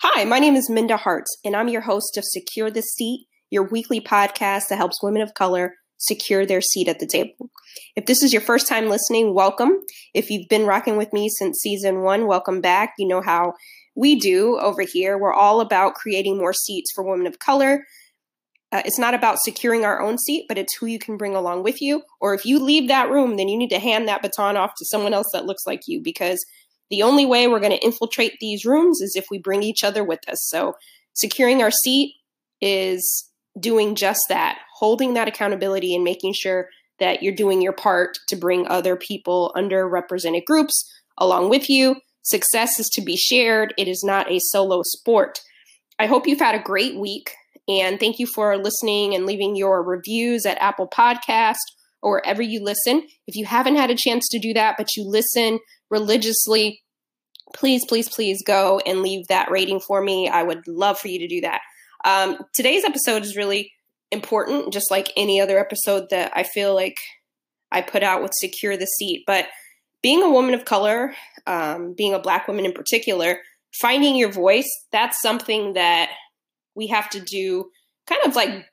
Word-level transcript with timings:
Hi, 0.00 0.24
my 0.24 0.38
name 0.38 0.54
is 0.54 0.70
Minda 0.70 0.96
Harts, 0.96 1.38
and 1.44 1.56
I'm 1.56 1.66
your 1.66 1.80
host 1.80 2.16
of 2.16 2.24
Secure 2.24 2.70
the 2.70 2.82
Seat, 2.82 3.26
your 3.50 3.64
weekly 3.64 4.00
podcast 4.00 4.68
that 4.68 4.76
helps 4.76 5.02
women 5.02 5.22
of 5.22 5.34
color 5.34 5.74
secure 5.96 6.46
their 6.46 6.60
seat 6.60 6.86
at 6.86 7.00
the 7.00 7.06
table. 7.06 7.50
If 7.96 8.06
this 8.06 8.22
is 8.22 8.32
your 8.32 8.40
first 8.40 8.68
time 8.68 8.88
listening, 8.88 9.34
welcome. 9.34 9.72
If 10.14 10.30
you've 10.30 10.48
been 10.48 10.66
rocking 10.66 10.98
with 10.98 11.12
me 11.12 11.28
since 11.28 11.58
season 11.58 12.02
one, 12.02 12.28
welcome 12.28 12.60
back. 12.60 12.92
You 12.96 13.08
know 13.08 13.20
how 13.20 13.54
we 13.96 14.14
do 14.14 14.56
over 14.60 14.82
here. 14.82 15.18
We're 15.18 15.34
all 15.34 15.60
about 15.60 15.96
creating 15.96 16.38
more 16.38 16.52
seats 16.52 16.92
for 16.94 17.02
women 17.02 17.26
of 17.26 17.40
color. 17.40 17.84
Uh, 18.70 18.82
it's 18.84 19.00
not 19.00 19.14
about 19.14 19.40
securing 19.40 19.84
our 19.84 20.00
own 20.00 20.16
seat, 20.16 20.44
but 20.46 20.58
it's 20.58 20.76
who 20.76 20.86
you 20.86 21.00
can 21.00 21.16
bring 21.16 21.34
along 21.34 21.64
with 21.64 21.82
you. 21.82 22.02
Or 22.20 22.34
if 22.34 22.44
you 22.44 22.60
leave 22.60 22.86
that 22.86 23.10
room, 23.10 23.36
then 23.36 23.48
you 23.48 23.58
need 23.58 23.70
to 23.70 23.80
hand 23.80 24.06
that 24.06 24.22
baton 24.22 24.56
off 24.56 24.74
to 24.78 24.84
someone 24.84 25.12
else 25.12 25.30
that 25.32 25.46
looks 25.46 25.66
like 25.66 25.80
you 25.88 26.00
because 26.00 26.38
the 26.90 27.02
only 27.02 27.26
way 27.26 27.46
we're 27.46 27.60
going 27.60 27.76
to 27.76 27.84
infiltrate 27.84 28.34
these 28.40 28.64
rooms 28.64 29.00
is 29.00 29.14
if 29.16 29.26
we 29.30 29.38
bring 29.38 29.62
each 29.62 29.84
other 29.84 30.04
with 30.04 30.20
us. 30.28 30.38
So, 30.48 30.74
securing 31.12 31.62
our 31.62 31.70
seat 31.70 32.14
is 32.60 33.28
doing 33.58 33.94
just 33.94 34.20
that, 34.28 34.58
holding 34.76 35.14
that 35.14 35.28
accountability 35.28 35.94
and 35.94 36.04
making 36.04 36.34
sure 36.34 36.68
that 36.98 37.22
you're 37.22 37.34
doing 37.34 37.62
your 37.62 37.72
part 37.72 38.18
to 38.28 38.36
bring 38.36 38.66
other 38.66 38.96
people, 38.96 39.52
underrepresented 39.56 40.44
groups 40.44 40.84
along 41.18 41.48
with 41.50 41.68
you. 41.68 41.96
Success 42.22 42.78
is 42.78 42.88
to 42.90 43.00
be 43.00 43.16
shared, 43.16 43.74
it 43.78 43.88
is 43.88 44.02
not 44.04 44.30
a 44.30 44.38
solo 44.38 44.82
sport. 44.82 45.40
I 45.98 46.06
hope 46.06 46.26
you've 46.26 46.40
had 46.40 46.54
a 46.54 46.62
great 46.62 46.98
week 46.98 47.32
and 47.68 48.00
thank 48.00 48.18
you 48.18 48.26
for 48.26 48.56
listening 48.56 49.14
and 49.14 49.26
leaving 49.26 49.54
your 49.54 49.82
reviews 49.82 50.46
at 50.46 50.60
Apple 50.60 50.88
Podcast 50.88 51.56
or 52.02 52.12
wherever 52.12 52.42
you 52.42 52.62
listen. 52.62 53.06
If 53.26 53.36
you 53.36 53.44
haven't 53.46 53.76
had 53.76 53.90
a 53.90 53.96
chance 53.96 54.28
to 54.28 54.38
do 54.38 54.54
that, 54.54 54.76
but 54.76 54.96
you 54.96 55.04
listen 55.04 55.58
religiously, 55.90 56.82
please, 57.54 57.84
please, 57.86 58.08
please 58.08 58.42
go 58.44 58.80
and 58.86 59.02
leave 59.02 59.26
that 59.28 59.50
rating 59.50 59.80
for 59.80 60.02
me. 60.02 60.28
I 60.28 60.42
would 60.42 60.66
love 60.66 60.98
for 60.98 61.08
you 61.08 61.18
to 61.18 61.28
do 61.28 61.40
that. 61.42 61.60
Um, 62.04 62.38
today's 62.54 62.84
episode 62.84 63.22
is 63.22 63.36
really 63.36 63.72
important, 64.10 64.72
just 64.72 64.90
like 64.90 65.12
any 65.16 65.40
other 65.40 65.58
episode 65.58 66.10
that 66.10 66.32
I 66.34 66.42
feel 66.42 66.74
like 66.74 66.96
I 67.70 67.82
put 67.82 68.02
out 68.02 68.22
with 68.22 68.32
Secure 68.34 68.76
the 68.76 68.86
Seat. 68.86 69.24
But 69.26 69.46
being 70.02 70.22
a 70.22 70.30
woman 70.30 70.54
of 70.54 70.64
color, 70.64 71.14
um, 71.46 71.94
being 71.96 72.14
a 72.14 72.20
black 72.20 72.48
woman 72.48 72.64
in 72.64 72.72
particular, 72.72 73.40
finding 73.80 74.16
your 74.16 74.30
voice, 74.30 74.68
that's 74.92 75.20
something 75.20 75.74
that 75.74 76.10
we 76.74 76.86
have 76.86 77.10
to 77.10 77.20
do 77.20 77.70
kind 78.06 78.22
of 78.24 78.36
like 78.36 78.66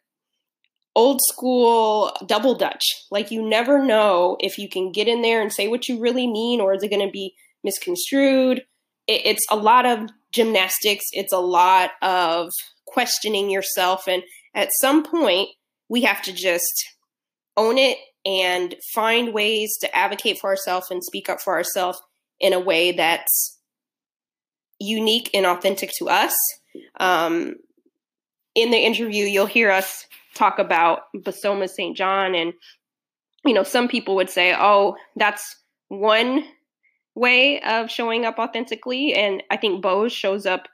old 0.95 1.21
school 1.21 2.15
double 2.25 2.55
dutch. 2.55 2.83
Like 3.11 3.31
you 3.31 3.47
never 3.47 3.83
know 3.83 4.37
if 4.39 4.57
you 4.57 4.69
can 4.69 4.91
get 4.91 5.07
in 5.07 5.21
there 5.21 5.41
and 5.41 5.51
say 5.51 5.67
what 5.67 5.87
you 5.87 5.99
really 5.99 6.27
mean 6.27 6.61
or 6.61 6.73
is 6.73 6.83
it 6.83 6.89
going 6.89 7.05
to 7.05 7.11
be 7.11 7.35
misconstrued. 7.63 8.59
It, 9.07 9.21
it's 9.25 9.45
a 9.51 9.55
lot 9.55 9.85
of 9.85 10.09
gymnastics, 10.31 11.05
it's 11.11 11.33
a 11.33 11.39
lot 11.39 11.91
of 12.01 12.51
questioning 12.87 13.49
yourself. 13.49 14.07
And 14.07 14.23
at 14.53 14.69
some 14.79 15.03
point, 15.03 15.49
we 15.89 16.01
have 16.03 16.21
to 16.23 16.33
just 16.33 16.85
own 17.57 17.77
it 17.77 17.97
and 18.25 18.75
find 18.93 19.33
ways 19.33 19.77
to 19.81 19.95
advocate 19.95 20.39
for 20.39 20.49
ourselves 20.49 20.89
and 20.89 21.03
speak 21.03 21.29
up 21.29 21.41
for 21.41 21.55
ourselves 21.55 22.01
in 22.39 22.53
a 22.53 22.59
way 22.59 22.91
that's 22.91 23.59
unique 24.79 25.29
and 25.33 25.45
authentic 25.45 25.91
to 25.99 26.09
us. 26.09 26.35
Um, 26.99 27.55
in 28.55 28.71
the 28.71 28.77
interview, 28.77 29.25
you'll 29.25 29.45
hear 29.45 29.69
us 29.69 30.05
talk 30.35 30.59
about 30.59 31.03
Bozoma 31.15 31.69
St. 31.69 31.95
John, 31.97 32.35
and 32.35 32.53
you 33.45 33.53
know, 33.53 33.63
some 33.63 33.87
people 33.87 34.15
would 34.15 34.29
say, 34.29 34.55
"Oh, 34.57 34.95
that's 35.15 35.55
one 35.87 36.43
way 37.15 37.61
of 37.61 37.89
showing 37.89 38.25
up 38.25 38.37
authentically," 38.37 39.13
and 39.13 39.43
I 39.49 39.57
think 39.57 39.81
Bose 39.81 40.13
shows 40.13 40.45
up 40.45 40.67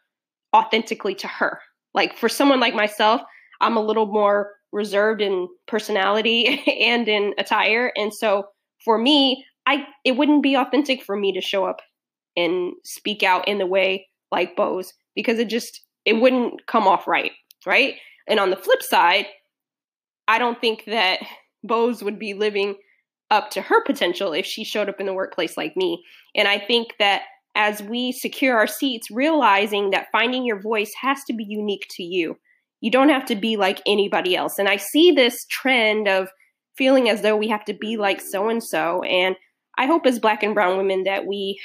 authentically 0.55 1.15
to 1.15 1.27
her. 1.27 1.59
Like 1.93 2.17
for 2.17 2.29
someone 2.29 2.59
like 2.59 2.73
myself, 2.75 3.21
I'm 3.61 3.77
a 3.77 3.83
little 3.83 4.07
more 4.07 4.51
reserved 4.71 5.21
in 5.21 5.47
personality 5.67 6.63
and 6.81 7.07
in 7.07 7.33
attire, 7.37 7.91
and 7.95 8.13
so 8.13 8.47
for 8.83 8.97
me, 8.97 9.45
I 9.65 9.85
it 10.03 10.17
wouldn't 10.17 10.43
be 10.43 10.55
authentic 10.55 11.03
for 11.03 11.15
me 11.15 11.33
to 11.33 11.41
show 11.41 11.65
up 11.65 11.81
and 12.37 12.73
speak 12.83 13.23
out 13.23 13.47
in 13.47 13.57
the 13.57 13.65
way 13.65 14.07
like 14.31 14.55
Bose 14.55 14.93
because 15.15 15.39
it 15.39 15.49
just 15.49 15.81
it 16.05 16.13
wouldn't 16.13 16.65
come 16.65 16.87
off 16.87 17.07
right 17.07 17.31
right? 17.65 17.95
And 18.27 18.39
on 18.39 18.49
the 18.49 18.55
flip 18.55 18.81
side, 18.81 19.27
I 20.27 20.39
don't 20.39 20.59
think 20.59 20.85
that 20.87 21.19
Bose 21.63 22.03
would 22.03 22.19
be 22.19 22.33
living 22.33 22.75
up 23.29 23.49
to 23.51 23.61
her 23.61 23.83
potential 23.83 24.33
if 24.33 24.45
she 24.45 24.63
showed 24.63 24.89
up 24.89 24.99
in 24.99 25.05
the 25.05 25.13
workplace 25.13 25.57
like 25.57 25.75
me. 25.75 26.03
And 26.35 26.47
I 26.47 26.59
think 26.59 26.89
that 26.99 27.23
as 27.55 27.81
we 27.81 28.11
secure 28.11 28.57
our 28.57 28.67
seats, 28.67 29.11
realizing 29.11 29.91
that 29.91 30.07
finding 30.11 30.45
your 30.45 30.61
voice 30.61 30.91
has 31.01 31.23
to 31.25 31.33
be 31.33 31.45
unique 31.47 31.85
to 31.91 32.03
you. 32.03 32.37
You 32.81 32.91
don't 32.91 33.09
have 33.09 33.25
to 33.25 33.35
be 33.35 33.57
like 33.57 33.81
anybody 33.85 34.35
else. 34.35 34.57
And 34.57 34.67
I 34.67 34.77
see 34.77 35.11
this 35.11 35.45
trend 35.49 36.07
of 36.07 36.29
feeling 36.77 37.09
as 37.09 37.21
though 37.21 37.35
we 37.35 37.49
have 37.49 37.65
to 37.65 37.73
be 37.73 37.97
like 37.97 38.21
so 38.21 38.49
and 38.49 38.63
so. 38.63 39.03
And 39.03 39.35
I 39.77 39.85
hope 39.85 40.05
as 40.05 40.19
black 40.19 40.43
and 40.43 40.53
brown 40.53 40.77
women 40.77 41.03
that 41.03 41.25
we 41.27 41.59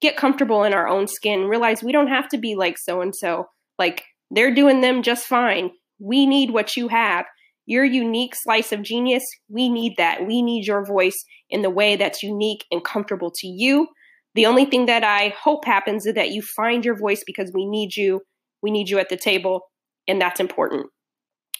get 0.00 0.16
comfortable 0.16 0.64
in 0.64 0.74
our 0.74 0.88
own 0.88 1.06
skin, 1.06 1.44
realize 1.44 1.82
we 1.82 1.92
don't 1.92 2.08
have 2.08 2.28
to 2.28 2.38
be 2.38 2.54
like 2.54 2.78
so 2.78 3.00
and 3.00 3.14
so. 3.14 3.48
Like 3.78 4.04
they're 4.30 4.54
doing 4.54 4.80
them 4.80 5.02
just 5.02 5.26
fine. 5.26 5.70
We 5.98 6.26
need 6.26 6.50
what 6.50 6.76
you 6.76 6.88
have. 6.88 7.24
Your 7.68 7.84
unique 7.84 8.34
slice 8.34 8.72
of 8.72 8.80
genius, 8.80 9.22
we 9.50 9.68
need 9.68 9.96
that. 9.98 10.26
We 10.26 10.40
need 10.40 10.66
your 10.66 10.86
voice 10.86 11.22
in 11.50 11.60
the 11.60 11.68
way 11.68 11.96
that's 11.96 12.22
unique 12.22 12.64
and 12.70 12.82
comfortable 12.82 13.30
to 13.30 13.46
you. 13.46 13.88
The 14.34 14.46
only 14.46 14.64
thing 14.64 14.86
that 14.86 15.04
I 15.04 15.34
hope 15.38 15.66
happens 15.66 16.06
is 16.06 16.14
that 16.14 16.30
you 16.30 16.40
find 16.40 16.82
your 16.82 16.96
voice 16.96 17.22
because 17.26 17.52
we 17.52 17.66
need 17.66 17.94
you. 17.94 18.22
We 18.62 18.70
need 18.70 18.88
you 18.88 18.98
at 18.98 19.10
the 19.10 19.18
table, 19.18 19.66
and 20.08 20.18
that's 20.18 20.40
important. 20.40 20.86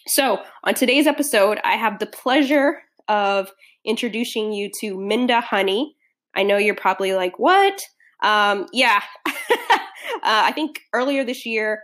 So, 0.07 0.39
on 0.63 0.73
today's 0.73 1.05
episode, 1.05 1.59
I 1.63 1.75
have 1.75 1.99
the 1.99 2.07
pleasure 2.07 2.81
of 3.07 3.51
introducing 3.85 4.51
you 4.51 4.71
to 4.81 4.99
Minda 4.99 5.41
Honey. 5.41 5.93
I 6.35 6.41
know 6.41 6.57
you're 6.57 6.73
probably 6.73 7.13
like, 7.13 7.37
what? 7.37 7.79
Um, 8.23 8.65
yeah. 8.73 9.03
uh, 9.27 9.31
I 10.23 10.53
think 10.53 10.79
earlier 10.91 11.23
this 11.23 11.45
year, 11.45 11.83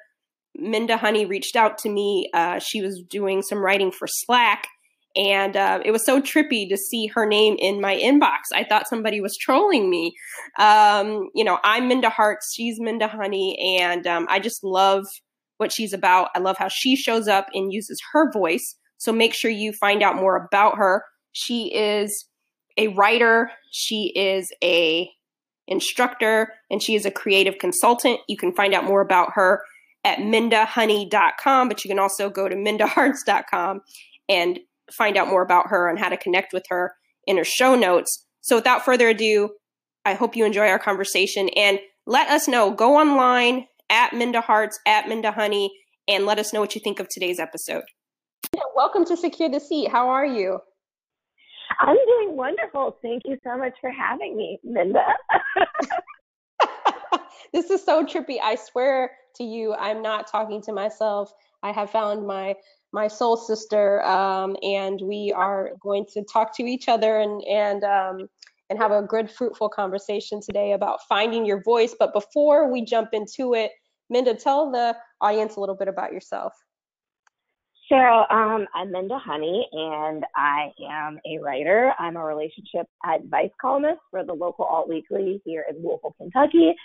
Minda 0.57 0.97
Honey 0.97 1.25
reached 1.25 1.55
out 1.55 1.77
to 1.79 1.89
me. 1.89 2.29
Uh, 2.33 2.59
she 2.59 2.81
was 2.81 3.01
doing 3.09 3.41
some 3.41 3.59
writing 3.59 3.91
for 3.91 4.07
Slack, 4.07 4.67
and 5.16 5.55
uh, 5.55 5.79
it 5.83 5.91
was 5.91 6.05
so 6.05 6.21
trippy 6.21 6.67
to 6.69 6.77
see 6.77 7.07
her 7.07 7.25
name 7.25 7.55
in 7.59 7.81
my 7.81 7.95
inbox. 7.95 8.39
I 8.53 8.63
thought 8.63 8.88
somebody 8.88 9.21
was 9.21 9.38
trolling 9.38 9.89
me. 9.89 10.13
Um, 10.59 11.29
you 11.33 11.43
know, 11.43 11.59
I'm 11.63 11.88
Minda 11.88 12.09
Harts, 12.09 12.53
she's 12.53 12.79
Minda 12.79 13.07
Honey, 13.07 13.79
and 13.79 14.05
um, 14.07 14.27
I 14.29 14.39
just 14.39 14.63
love 14.63 15.05
what 15.57 15.71
she's 15.71 15.93
about. 15.93 16.29
I 16.35 16.39
love 16.39 16.57
how 16.57 16.67
she 16.67 16.95
shows 16.95 17.27
up 17.27 17.47
and 17.53 17.72
uses 17.72 18.01
her 18.11 18.31
voice. 18.31 18.75
So 18.97 19.11
make 19.11 19.33
sure 19.33 19.51
you 19.51 19.73
find 19.73 20.03
out 20.03 20.16
more 20.16 20.35
about 20.35 20.77
her. 20.77 21.03
She 21.31 21.73
is 21.73 22.27
a 22.77 22.89
writer. 22.89 23.51
She 23.72 24.11
is 24.16 24.51
a 24.63 25.09
instructor 25.67 26.53
and 26.69 26.81
she 26.81 26.95
is 26.95 27.05
a 27.05 27.11
creative 27.11 27.57
consultant. 27.57 28.19
You 28.27 28.37
can 28.37 28.53
find 28.53 28.73
out 28.73 28.83
more 28.83 29.01
about 29.01 29.31
her 29.33 29.61
at 30.05 30.19
mindahoney.com, 30.19 31.67
but 31.67 31.83
you 31.83 31.89
can 31.89 31.99
also 31.99 32.29
go 32.29 32.47
to 32.47 32.55
mindaharts.com 32.55 33.81
and 34.29 34.59
find 34.91 35.17
out 35.17 35.27
more 35.27 35.41
about 35.41 35.67
her 35.67 35.89
and 35.89 35.99
how 35.99 36.09
to 36.09 36.16
connect 36.16 36.53
with 36.53 36.63
her 36.69 36.93
in 37.25 37.38
her 37.38 37.43
show 37.43 37.75
notes. 37.75 38.25
So 38.41 38.55
without 38.55 38.85
further 38.85 39.09
ado, 39.09 39.49
I 40.05 40.13
hope 40.13 40.35
you 40.35 40.45
enjoy 40.45 40.67
our 40.67 40.77
conversation 40.77 41.49
and 41.55 41.79
let 42.05 42.29
us 42.29 42.47
know. 42.47 42.71
Go 42.71 42.95
online 42.95 43.66
at 43.89 44.13
Minda 44.13 44.41
Harts, 44.41 44.79
at 44.85 45.09
Minda 45.09 45.31
Honey, 45.31 45.71
and 46.07 46.27
let 46.27 46.37
us 46.37 46.53
know 46.53 46.59
what 46.59 46.75
you 46.75 46.81
think 46.81 46.99
of 46.99 47.07
today's 47.09 47.39
episode. 47.39 47.83
Welcome 48.75 49.05
to 49.05 49.17
Secure 49.17 49.49
the 49.49 49.59
Seat. 49.59 49.89
How 49.91 50.09
are 50.09 50.25
you? 50.25 50.59
I'm 51.79 51.95
doing 51.95 52.37
wonderful. 52.37 52.97
Thank 53.01 53.23
you 53.25 53.37
so 53.43 53.57
much 53.57 53.73
for 53.81 53.89
having 53.89 54.37
me, 54.37 54.59
Minda. 54.63 55.03
this 57.55 57.69
is 57.69 57.83
so 57.83 58.05
trippy. 58.05 58.38
I 58.43 58.55
swear 58.55 59.11
to 59.38 59.43
you, 59.43 59.73
I'm 59.73 60.02
not 60.02 60.28
talking 60.28 60.61
to 60.63 60.73
myself. 60.73 61.31
I 61.63 61.72
have 61.72 61.90
found 61.90 62.28
my 62.28 62.55
my 62.91 63.07
soul 63.07 63.37
sister, 63.37 64.03
um, 64.03 64.55
and 64.61 65.02
we 65.02 65.34
are 65.35 65.72
going 65.81 66.05
to 66.13 66.23
talk 66.23 66.55
to 66.57 66.63
each 66.63 66.90
other 66.90 67.19
and 67.19 67.41
and 67.46 67.84
um, 67.85 68.29
and 68.69 68.78
have 68.78 68.91
a 68.91 69.02
good, 69.02 69.31
fruitful 69.31 69.69
conversation 69.69 70.41
today 70.41 70.73
about 70.73 70.99
finding 71.07 71.46
your 71.46 71.63
voice. 71.63 71.96
But 71.97 72.13
before 72.13 72.69
we 72.69 72.84
jump 72.84 73.09
into 73.13 73.53
it, 73.53 73.72
Minda, 74.09 74.34
tell 74.34 74.69
the 74.69 74.96
audience 75.22 75.55
a 75.55 75.61
little 75.61 75.75
bit 75.75 75.87
about 75.87 76.11
yourself. 76.11 76.53
So 77.87 77.96
um, 77.96 78.66
I'm 78.73 78.91
Minda 78.91 79.19
Honey, 79.19 79.67
and 79.72 80.25
I 80.35 80.72
am 80.90 81.19
a 81.25 81.37
writer. 81.37 81.93
I'm 81.99 82.17
a 82.17 82.25
relationship 82.25 82.87
advice 83.05 83.52
columnist 83.61 84.02
for 84.11 84.25
the 84.25 84.34
local 84.34 84.66
alt 84.66 84.90
weekly 84.90 85.41
here 85.46 85.66
in 85.69 85.78
Louisville, 85.78 86.16
Kentucky. 86.17 86.75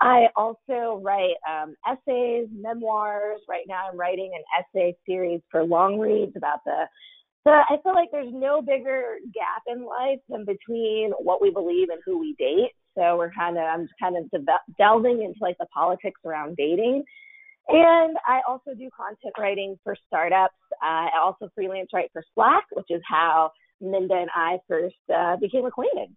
I 0.00 0.26
also 0.36 1.00
write 1.02 1.34
um, 1.48 1.74
essays, 1.86 2.48
memoirs. 2.54 3.40
Right 3.48 3.64
now, 3.68 3.88
I'm 3.90 3.98
writing 3.98 4.32
an 4.34 4.42
essay 4.58 4.96
series 5.06 5.40
for 5.50 5.64
Longreads 5.64 6.32
about 6.36 6.60
the. 6.64 6.86
So 7.44 7.50
I 7.50 7.76
feel 7.82 7.94
like 7.94 8.10
there's 8.12 8.32
no 8.32 8.60
bigger 8.60 9.16
gap 9.32 9.62
in 9.66 9.84
life 9.84 10.18
than 10.28 10.44
between 10.44 11.12
what 11.18 11.40
we 11.40 11.50
believe 11.50 11.88
and 11.90 12.00
who 12.04 12.18
we 12.18 12.34
date. 12.38 12.72
So 12.96 13.16
we're 13.16 13.32
kind 13.32 13.56
of, 13.56 13.64
I'm 13.64 13.88
kind 13.98 14.16
of 14.16 14.30
de- 14.30 14.74
delving 14.76 15.22
into 15.22 15.38
like 15.40 15.56
the 15.58 15.66
politics 15.72 16.20
around 16.24 16.56
dating. 16.56 17.02
And 17.68 18.16
I 18.26 18.40
also 18.48 18.74
do 18.76 18.90
content 18.94 19.34
writing 19.38 19.78
for 19.84 19.96
startups. 20.06 20.54
Uh, 20.82 21.08
I 21.08 21.10
also 21.22 21.48
freelance 21.54 21.88
write 21.94 22.10
for 22.12 22.22
Slack, 22.34 22.64
which 22.72 22.88
is 22.90 23.00
how 23.08 23.52
Minda 23.80 24.14
and 24.14 24.30
I 24.34 24.58
first 24.68 24.96
uh, 25.14 25.36
became 25.36 25.64
acquainted. 25.64 26.14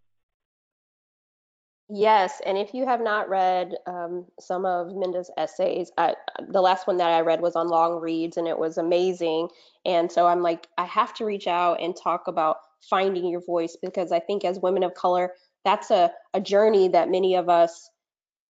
Yes, 1.89 2.41
and 2.45 2.57
if 2.57 2.74
you 2.74 2.85
have 2.85 3.01
not 3.01 3.30
read 3.30 3.75
um, 3.85 4.25
some 4.39 4.65
of 4.65 4.95
Minda's 4.95 5.30
essays, 5.38 5.91
I, 5.97 6.15
the 6.50 6.62
last 6.62 6.88
one 6.88 6.97
that 6.97 7.12
I 7.12 7.21
read 7.21 7.41
was 7.41 7.56
on 7.56 7.68
Longreads, 7.68 8.38
and 8.38 8.47
it 8.47 8.57
was 8.57 8.77
amazing. 8.77 9.50
And 9.85 10.12
so 10.12 10.25
I'm 10.27 10.41
like, 10.41 10.68
I 10.77 10.85
have 10.85 11.13
to 11.15 11.25
reach 11.25 11.45
out 11.45 11.81
and 11.81 11.95
talk 11.95 12.27
about 12.27 12.57
finding 12.89 13.27
your 13.27 13.41
voice 13.45 13.77
because 13.81 14.12
I 14.12 14.19
think 14.19 14.45
as 14.45 14.59
women 14.59 14.83
of 14.83 14.94
color, 14.95 15.33
that's 15.65 15.91
a, 15.91 16.12
a 16.33 16.39
journey 16.41 16.88
that 16.89 17.09
many 17.12 17.35
of 17.35 17.50
us 17.50 17.89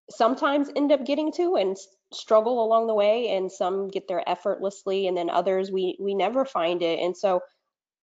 sometimes 0.10 0.70
end 0.76 0.92
up 0.92 1.06
getting 1.06 1.32
to 1.34 1.56
and 1.56 1.78
struggle 2.14 2.64
along 2.64 2.88
the 2.88 2.94
way, 2.96 3.30
and 3.30 3.52
some 3.52 3.90
get 3.90 4.08
there 4.08 4.28
effortlessly, 4.30 5.08
and 5.08 5.18
then 5.18 5.30
others 5.30 5.72
we 5.72 5.98
we 6.00 6.14
never 6.16 6.46
find 6.46 6.82
it. 6.84 7.00
And 7.00 7.18
so, 7.18 7.42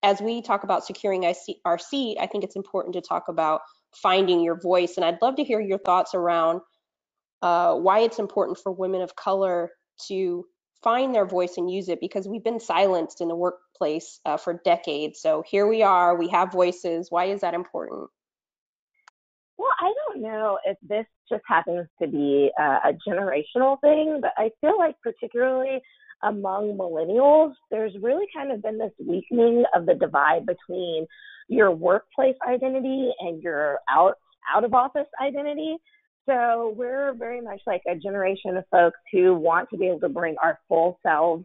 as 0.02 0.20
we 0.20 0.42
talk 0.42 0.64
about 0.64 0.84
securing 0.86 1.24
our 1.64 1.78
seat, 1.78 2.16
I 2.20 2.26
think 2.26 2.44
it's 2.44 2.56
important 2.56 2.94
to 2.94 3.00
talk 3.00 3.28
about 3.28 3.62
finding 3.94 4.40
your 4.40 4.58
voice. 4.60 4.96
And 4.96 5.04
I'd 5.04 5.22
love 5.22 5.36
to 5.36 5.44
hear 5.44 5.60
your 5.60 5.78
thoughts 5.78 6.14
around 6.14 6.60
uh, 7.42 7.74
why 7.74 8.00
it's 8.00 8.18
important 8.18 8.58
for 8.58 8.72
women 8.72 9.02
of 9.02 9.16
color 9.16 9.70
to 10.08 10.44
find 10.82 11.14
their 11.14 11.26
voice 11.26 11.56
and 11.56 11.70
use 11.70 11.88
it 11.88 12.00
because 12.00 12.26
we've 12.26 12.44
been 12.44 12.60
silenced 12.60 13.20
in 13.20 13.28
the 13.28 13.34
workplace 13.34 14.20
uh, 14.24 14.36
for 14.36 14.60
decades. 14.64 15.20
So 15.20 15.42
here 15.46 15.66
we 15.66 15.82
are, 15.82 16.16
we 16.16 16.28
have 16.28 16.52
voices. 16.52 17.08
Why 17.10 17.26
is 17.26 17.42
that 17.42 17.54
important? 17.54 18.08
Well, 19.58 19.72
I 19.78 19.92
don't 20.06 20.22
know 20.22 20.58
if 20.64 20.78
this 20.82 21.04
just 21.28 21.42
happens 21.46 21.86
to 22.00 22.08
be 22.08 22.50
a, 22.58 22.62
a 22.62 22.92
generational 23.06 23.78
thing, 23.80 24.20
but 24.22 24.32
I 24.38 24.50
feel 24.60 24.78
like 24.78 24.96
particularly 25.02 25.82
among 26.22 26.76
millennials, 26.78 27.52
there's 27.70 27.92
really 28.00 28.26
kind 28.34 28.52
of 28.52 28.62
been 28.62 28.78
this 28.78 28.92
weakening 28.98 29.64
of 29.74 29.86
the 29.86 29.94
divide 29.94 30.46
between 30.46 31.06
your 31.50 31.72
workplace 31.72 32.36
identity 32.48 33.10
and 33.20 33.42
your 33.42 33.78
out 33.90 34.14
out 34.54 34.64
of 34.64 34.72
office 34.72 35.06
identity. 35.22 35.76
So 36.26 36.74
we're 36.76 37.12
very 37.14 37.40
much 37.40 37.60
like 37.66 37.82
a 37.90 37.96
generation 37.96 38.56
of 38.56 38.64
folks 38.70 38.98
who 39.12 39.34
want 39.34 39.68
to 39.70 39.76
be 39.76 39.88
able 39.88 40.00
to 40.00 40.08
bring 40.08 40.36
our 40.42 40.58
full 40.68 40.98
selves 41.02 41.44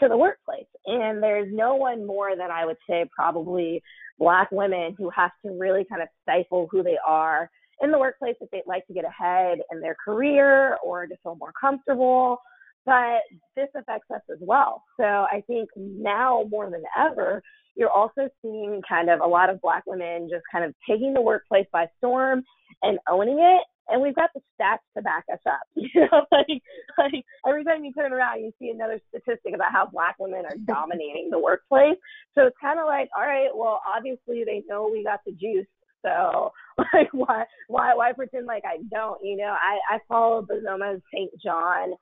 to 0.00 0.08
the 0.08 0.16
workplace. 0.16 0.66
And 0.86 1.22
there's 1.22 1.48
no 1.52 1.76
one 1.76 2.04
more 2.04 2.36
than 2.36 2.50
I 2.50 2.66
would 2.66 2.78
say 2.88 3.08
probably 3.14 3.80
black 4.18 4.50
women 4.50 4.94
who 4.98 5.08
have 5.10 5.30
to 5.44 5.52
really 5.52 5.84
kind 5.84 6.02
of 6.02 6.08
stifle 6.22 6.68
who 6.70 6.82
they 6.82 6.98
are 7.06 7.48
in 7.80 7.92
the 7.92 7.98
workplace 7.98 8.34
if 8.40 8.50
they'd 8.50 8.62
like 8.66 8.86
to 8.88 8.92
get 8.92 9.04
ahead 9.04 9.58
in 9.70 9.80
their 9.80 9.96
career 10.04 10.78
or 10.84 11.06
to 11.06 11.14
feel 11.22 11.36
more 11.36 11.52
comfortable. 11.58 12.38
But 12.86 13.20
this 13.56 13.68
affects 13.74 14.10
us 14.10 14.20
as 14.30 14.38
well. 14.40 14.84
So 14.98 15.04
I 15.04 15.42
think 15.46 15.70
now 15.76 16.44
more 16.50 16.70
than 16.70 16.82
ever, 16.98 17.42
you're 17.76 17.90
also 17.90 18.28
seeing 18.42 18.80
kind 18.88 19.10
of 19.10 19.20
a 19.20 19.26
lot 19.26 19.50
of 19.50 19.60
black 19.60 19.84
women 19.86 20.28
just 20.30 20.44
kind 20.50 20.64
of 20.64 20.74
taking 20.88 21.14
the 21.14 21.20
workplace 21.20 21.66
by 21.72 21.86
storm 21.98 22.44
and 22.82 22.98
owning 23.08 23.38
it. 23.40 23.62
And 23.88 24.00
we've 24.00 24.14
got 24.14 24.30
the 24.34 24.40
stats 24.58 24.78
to 24.96 25.02
back 25.02 25.24
us 25.32 25.40
up. 25.46 25.60
You 25.76 26.08
know, 26.10 26.24
like 26.32 26.62
like 26.98 27.24
every 27.46 27.64
time 27.64 27.84
you 27.84 27.92
turn 27.92 28.12
around, 28.12 28.40
you 28.40 28.52
see 28.58 28.70
another 28.70 29.00
statistic 29.08 29.54
about 29.54 29.72
how 29.72 29.88
black 29.92 30.16
women 30.18 30.44
are 30.44 30.56
dominating 30.66 31.28
the 31.30 31.38
workplace. 31.38 31.98
So 32.34 32.46
it's 32.46 32.56
kind 32.60 32.80
of 32.80 32.86
like, 32.86 33.08
all 33.16 33.26
right, 33.26 33.50
well, 33.54 33.80
obviously 33.94 34.44
they 34.44 34.62
know 34.68 34.88
we 34.90 35.04
got 35.04 35.20
the 35.26 35.32
juice. 35.32 35.66
So 36.02 36.52
like, 36.78 37.08
why 37.12 37.44
why 37.68 37.94
why 37.94 38.12
pretend 38.12 38.46
like 38.46 38.64
I 38.64 38.78
don't? 38.90 39.18
You 39.22 39.36
know, 39.36 39.54
I 39.54 39.78
I 39.94 39.98
follow 40.08 40.42
Bozoma 40.42 41.00
St. 41.12 41.30
John 41.42 41.94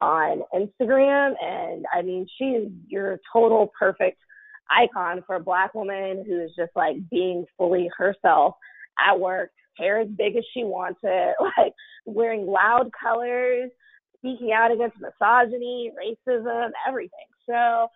on 0.00 0.42
Instagram, 0.54 1.34
and 1.42 1.84
I 1.92 2.02
mean, 2.02 2.26
she's 2.38 2.68
your 2.88 3.18
total 3.32 3.70
perfect 3.78 4.18
icon 4.70 5.22
for 5.26 5.36
a 5.36 5.40
black 5.40 5.74
woman 5.74 6.24
who 6.26 6.42
is 6.42 6.50
just 6.56 6.72
like 6.76 6.96
being 7.10 7.44
fully 7.56 7.90
herself 7.96 8.54
at 8.98 9.18
work, 9.18 9.50
hair 9.76 10.00
as 10.00 10.08
big 10.08 10.36
as 10.36 10.44
she 10.52 10.64
wants 10.64 11.00
it, 11.02 11.34
like 11.58 11.72
wearing 12.04 12.46
loud 12.46 12.90
colors, 13.00 13.70
speaking 14.16 14.52
out 14.52 14.72
against 14.72 14.96
misogyny, 15.00 15.92
racism, 15.98 16.70
everything. 16.86 17.26
So 17.46 17.88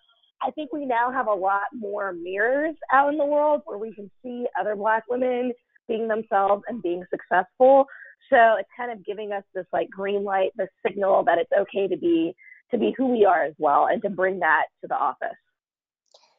I 0.42 0.50
think 0.54 0.72
we 0.72 0.86
now 0.86 1.10
have 1.12 1.26
a 1.26 1.34
lot 1.34 1.62
more 1.72 2.12
mirrors 2.12 2.74
out 2.92 3.12
in 3.12 3.18
the 3.18 3.24
world 3.24 3.62
where 3.64 3.78
we 3.78 3.94
can 3.94 4.10
see 4.22 4.46
other 4.58 4.74
black 4.74 5.04
women 5.08 5.52
being 5.88 6.08
themselves 6.08 6.62
and 6.68 6.82
being 6.82 7.04
successful. 7.10 7.86
So 8.30 8.56
it's 8.58 8.68
kind 8.76 8.90
of 8.90 9.04
giving 9.04 9.32
us 9.32 9.44
this 9.54 9.66
like 9.72 9.90
green 9.90 10.24
light, 10.24 10.52
this 10.56 10.68
signal 10.86 11.24
that 11.24 11.38
it's 11.38 11.52
okay 11.52 11.88
to 11.88 11.96
be 11.96 12.34
to 12.70 12.78
be 12.78 12.94
who 12.96 13.06
we 13.06 13.24
are 13.24 13.44
as 13.44 13.54
well 13.58 13.86
and 13.86 14.02
to 14.02 14.10
bring 14.10 14.40
that 14.40 14.64
to 14.80 14.88
the 14.88 14.96
office. 14.96 15.36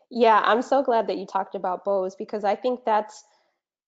Yeah, 0.09 0.41
I'm 0.43 0.61
so 0.61 0.83
glad 0.83 1.07
that 1.07 1.17
you 1.17 1.25
talked 1.25 1.55
about 1.55 1.85
Boz 1.85 2.15
because 2.15 2.43
I 2.43 2.55
think 2.55 2.81
that's, 2.85 3.23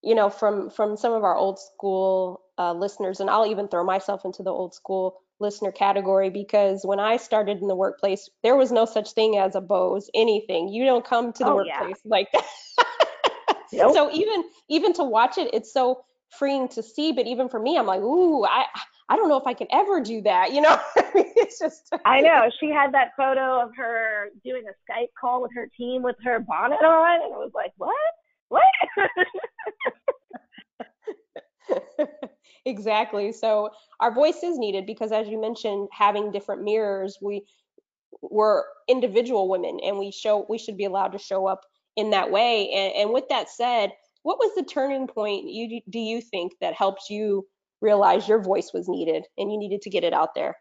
you 0.01 0.15
know, 0.15 0.29
from 0.29 0.69
from 0.69 0.97
some 0.97 1.13
of 1.13 1.23
our 1.23 1.35
old 1.35 1.59
school 1.59 2.41
uh, 2.57 2.73
listeners, 2.73 3.19
and 3.19 3.29
I'll 3.29 3.45
even 3.45 3.67
throw 3.67 3.83
myself 3.83 4.25
into 4.25 4.41
the 4.41 4.49
old 4.51 4.73
school 4.73 5.17
listener 5.39 5.71
category 5.71 6.29
because 6.29 6.85
when 6.85 6.99
I 6.99 7.17
started 7.17 7.59
in 7.61 7.67
the 7.67 7.75
workplace, 7.75 8.29
there 8.41 8.55
was 8.55 8.71
no 8.71 8.85
such 8.85 9.11
thing 9.11 9.37
as 9.37 9.55
a 9.55 9.61
Boz 9.61 10.09
anything. 10.15 10.69
You 10.69 10.85
don't 10.85 11.05
come 11.05 11.33
to 11.33 11.43
the 11.43 11.51
oh, 11.51 11.55
workplace 11.57 12.01
yeah. 12.03 12.09
like 12.09 12.31
that. 12.31 12.45
nope. 13.73 13.93
So 13.93 14.11
even 14.11 14.45
even 14.69 14.93
to 14.93 15.03
watch 15.03 15.37
it, 15.37 15.51
it's 15.53 15.71
so 15.71 16.05
freeing 16.37 16.67
to 16.69 16.83
see. 16.83 17.11
But 17.11 17.27
even 17.27 17.49
for 17.49 17.59
me, 17.59 17.77
I'm 17.77 17.85
like, 17.85 18.01
ooh, 18.01 18.45
I 18.45 18.65
I 19.07 19.15
don't 19.15 19.29
know 19.29 19.37
if 19.37 19.45
I 19.45 19.53
can 19.53 19.67
ever 19.71 20.01
do 20.01 20.21
that. 20.21 20.51
You 20.51 20.61
know, 20.61 20.79
it's 20.95 21.59
just. 21.59 21.93
I 22.05 22.21
know 22.21 22.49
she 22.59 22.69
had 22.69 22.93
that 22.93 23.11
photo 23.15 23.61
of 23.61 23.71
her 23.75 24.29
doing 24.43 24.63
a 24.67 24.91
Skype 24.91 25.09
call 25.19 25.41
with 25.41 25.51
her 25.55 25.69
team 25.77 26.01
with 26.01 26.15
her 26.23 26.39
bonnet 26.39 26.83
on, 26.83 27.21
and 27.21 27.31
it 27.31 27.37
was 27.37 27.51
like, 27.53 27.73
what? 27.77 27.95
What? 28.49 28.63
exactly. 32.65 33.31
So 33.31 33.69
our 33.99 34.13
voice 34.13 34.43
is 34.43 34.57
needed 34.57 34.85
because, 34.85 35.11
as 35.11 35.27
you 35.27 35.39
mentioned, 35.39 35.89
having 35.91 36.31
different 36.31 36.63
mirrors, 36.63 37.17
we 37.21 37.45
we're 38.21 38.63
individual 38.87 39.49
women, 39.49 39.79
and 39.83 39.99
we 39.99 40.11
show 40.11 40.45
we 40.49 40.57
should 40.57 40.77
be 40.77 40.85
allowed 40.85 41.11
to 41.11 41.19
show 41.19 41.47
up 41.47 41.61
in 41.95 42.09
that 42.11 42.31
way. 42.31 42.71
And, 42.71 42.93
and 42.95 43.13
with 43.13 43.27
that 43.29 43.49
said, 43.49 43.91
what 44.25 44.39
was 44.39 44.55
the 44.55 44.63
turning 44.63 45.05
point 45.05 45.45
you 45.45 45.81
do 45.87 45.99
you 45.99 46.19
think 46.19 46.53
that 46.59 46.73
helped 46.73 47.11
you 47.11 47.45
realize 47.79 48.27
your 48.27 48.41
voice 48.41 48.71
was 48.73 48.89
needed 48.89 49.23
and 49.37 49.51
you 49.51 49.59
needed 49.59 49.83
to 49.83 49.91
get 49.91 50.03
it 50.03 50.13
out 50.13 50.29
there? 50.33 50.55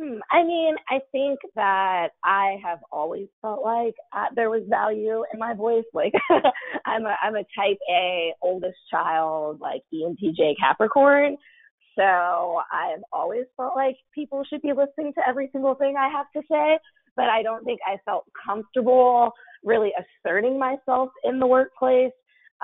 Hmm. 0.00 0.20
I 0.30 0.44
mean, 0.44 0.76
I 0.88 1.00
think 1.12 1.40
that 1.54 2.12
I 2.24 2.56
have 2.64 2.78
always 2.90 3.28
felt 3.42 3.62
like 3.62 3.92
uh, 4.16 4.28
there 4.34 4.48
was 4.48 4.62
value 4.66 5.24
in 5.30 5.38
my 5.38 5.52
voice. 5.52 5.84
Like, 5.92 6.14
I'm 6.86 7.04
a 7.04 7.14
I'm 7.22 7.36
a 7.36 7.44
Type 7.54 7.78
A, 7.90 8.32
oldest 8.40 8.78
child, 8.90 9.60
like 9.60 9.82
ENTJ 9.92 10.54
Capricorn. 10.58 11.36
So 11.98 12.62
I've 12.72 13.02
always 13.12 13.44
felt 13.58 13.76
like 13.76 13.98
people 14.14 14.42
should 14.48 14.62
be 14.62 14.72
listening 14.72 15.12
to 15.18 15.28
every 15.28 15.50
single 15.52 15.74
thing 15.74 15.96
I 15.98 16.08
have 16.08 16.32
to 16.34 16.42
say. 16.50 16.78
But 17.14 17.26
I 17.28 17.42
don't 17.42 17.62
think 17.66 17.80
I 17.86 17.98
felt 18.06 18.24
comfortable 18.42 19.34
really 19.64 19.92
asserting 19.98 20.58
myself 20.58 21.10
in 21.24 21.38
the 21.38 21.46
workplace. 21.46 22.12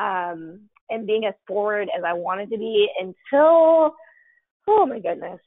Um, 0.00 0.69
and 0.90 1.07
being 1.07 1.25
as 1.25 1.35
forward 1.47 1.88
as 1.97 2.02
I 2.05 2.12
wanted 2.12 2.50
to 2.50 2.59
be 2.59 2.88
until 2.99 3.95
oh 4.69 4.87
my 4.87 5.00
goodness. 5.00 5.40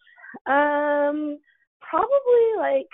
Um 0.45 1.37
probably 1.81 2.57
like 2.57 2.87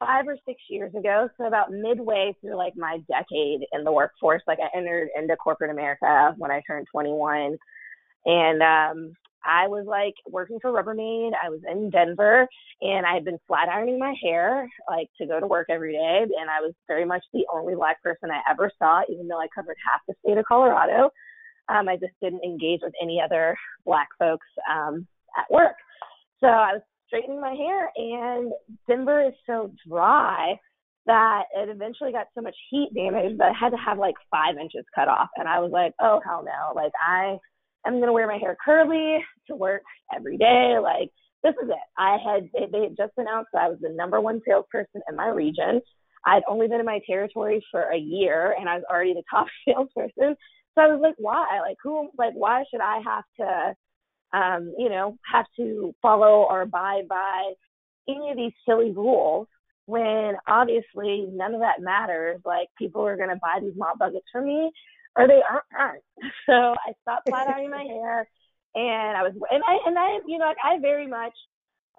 five 0.00 0.26
or 0.26 0.36
six 0.46 0.60
years 0.68 0.94
ago. 0.94 1.28
So 1.36 1.46
about 1.46 1.70
midway 1.70 2.34
through 2.40 2.56
like 2.56 2.74
my 2.76 2.98
decade 3.08 3.66
in 3.72 3.84
the 3.84 3.92
workforce, 3.92 4.42
like 4.46 4.58
I 4.60 4.76
entered 4.76 5.08
into 5.16 5.36
corporate 5.36 5.70
America 5.70 6.34
when 6.38 6.50
I 6.50 6.62
turned 6.66 6.86
21. 6.90 7.56
And 8.26 8.62
um 8.62 9.12
I 9.44 9.68
was 9.68 9.86
like 9.86 10.14
working 10.28 10.58
for 10.60 10.72
Rubbermaid. 10.72 11.32
I 11.42 11.50
was 11.50 11.60
in 11.70 11.90
Denver 11.90 12.46
and 12.80 13.06
I 13.06 13.14
had 13.14 13.24
been 13.24 13.38
flat 13.46 13.68
ironing 13.68 13.98
my 13.98 14.14
hair 14.22 14.68
like 14.88 15.08
to 15.18 15.26
go 15.26 15.40
to 15.40 15.46
work 15.46 15.66
every 15.70 15.92
day. 15.92 16.22
And 16.22 16.50
I 16.50 16.60
was 16.60 16.72
very 16.88 17.04
much 17.04 17.22
the 17.32 17.44
only 17.52 17.74
black 17.74 18.02
person 18.02 18.30
I 18.30 18.40
ever 18.50 18.70
saw, 18.78 19.02
even 19.10 19.28
though 19.28 19.40
I 19.40 19.48
covered 19.54 19.76
half 19.84 20.00
the 20.08 20.14
state 20.24 20.38
of 20.38 20.44
Colorado. 20.46 21.10
Um, 21.68 21.88
I 21.88 21.96
just 21.96 22.12
didn't 22.20 22.44
engage 22.44 22.80
with 22.82 22.94
any 23.00 23.20
other 23.24 23.56
black 23.86 24.08
folks 24.18 24.46
um, 24.70 25.06
at 25.38 25.50
work. 25.50 25.76
So 26.40 26.46
I 26.46 26.74
was 26.74 26.82
straightening 27.06 27.40
my 27.40 27.54
hair 27.54 27.90
and 27.96 28.52
Denver 28.88 29.26
is 29.26 29.34
so 29.46 29.72
dry 29.88 30.58
that 31.06 31.42
it 31.54 31.68
eventually 31.68 32.12
got 32.12 32.26
so 32.34 32.40
much 32.40 32.56
heat 32.70 32.90
damage 32.94 33.36
that 33.38 33.50
I 33.50 33.58
had 33.58 33.70
to 33.70 33.76
have 33.76 33.98
like 33.98 34.14
five 34.30 34.56
inches 34.60 34.84
cut 34.94 35.08
off. 35.08 35.28
And 35.36 35.48
I 35.48 35.60
was 35.60 35.70
like, 35.70 35.92
oh, 36.00 36.20
hell 36.24 36.44
no. 36.44 36.74
Like, 36.74 36.92
I 37.00 37.36
I'm 37.86 38.00
gonna 38.00 38.12
wear 38.12 38.26
my 38.26 38.38
hair 38.38 38.56
curly 38.64 39.24
to 39.48 39.56
work 39.56 39.82
every 40.14 40.36
day. 40.36 40.76
Like 40.82 41.10
this 41.42 41.54
is 41.62 41.68
it. 41.68 41.76
I 41.98 42.16
had 42.24 42.48
they, 42.52 42.66
they 42.70 42.84
had 42.84 42.96
just 42.96 43.12
announced 43.16 43.50
that 43.52 43.62
I 43.62 43.68
was 43.68 43.78
the 43.80 43.90
number 43.90 44.20
one 44.20 44.40
salesperson 44.46 45.02
in 45.08 45.16
my 45.16 45.28
region. 45.28 45.80
I'd 46.26 46.42
only 46.48 46.68
been 46.68 46.80
in 46.80 46.86
my 46.86 47.00
territory 47.06 47.64
for 47.70 47.82
a 47.82 47.98
year 47.98 48.56
and 48.58 48.68
I 48.68 48.76
was 48.76 48.84
already 48.90 49.14
the 49.14 49.22
top 49.30 49.46
salesperson. 49.66 50.36
So 50.74 50.80
I 50.80 50.86
was 50.88 51.00
like, 51.00 51.14
why? 51.18 51.60
Like 51.60 51.76
who? 51.82 52.10
Like 52.16 52.34
why 52.34 52.64
should 52.70 52.80
I 52.80 53.00
have 53.04 53.24
to, 53.40 54.38
um, 54.38 54.74
you 54.78 54.88
know, 54.88 55.16
have 55.30 55.46
to 55.56 55.94
follow 56.02 56.46
or 56.48 56.62
abide 56.62 57.08
by 57.08 57.52
any 58.08 58.30
of 58.30 58.36
these 58.36 58.52
silly 58.66 58.90
rules 58.90 59.46
when 59.86 60.34
obviously 60.48 61.26
none 61.30 61.54
of 61.54 61.60
that 61.60 61.80
matters. 61.80 62.40
Like 62.44 62.68
people 62.78 63.02
are 63.06 63.16
gonna 63.16 63.36
buy 63.36 63.58
these 63.60 63.76
mop 63.76 63.98
buckets 63.98 64.26
for 64.32 64.40
me, 64.40 64.70
or 65.16 65.26
they 65.26 65.40
aren't. 65.48 66.02
So 66.46 66.52
I 66.52 66.92
stopped 67.02 67.28
flat 67.28 67.48
ironing 67.48 67.70
my 67.70 67.84
hair, 67.84 68.28
and 68.74 69.16
I 69.16 69.22
was, 69.22 69.32
and 69.50 69.62
I, 69.66 69.78
and 69.86 69.98
I, 69.98 70.18
you 70.26 70.38
know, 70.38 70.46
like 70.46 70.56
I 70.62 70.78
very 70.80 71.06
much 71.06 71.32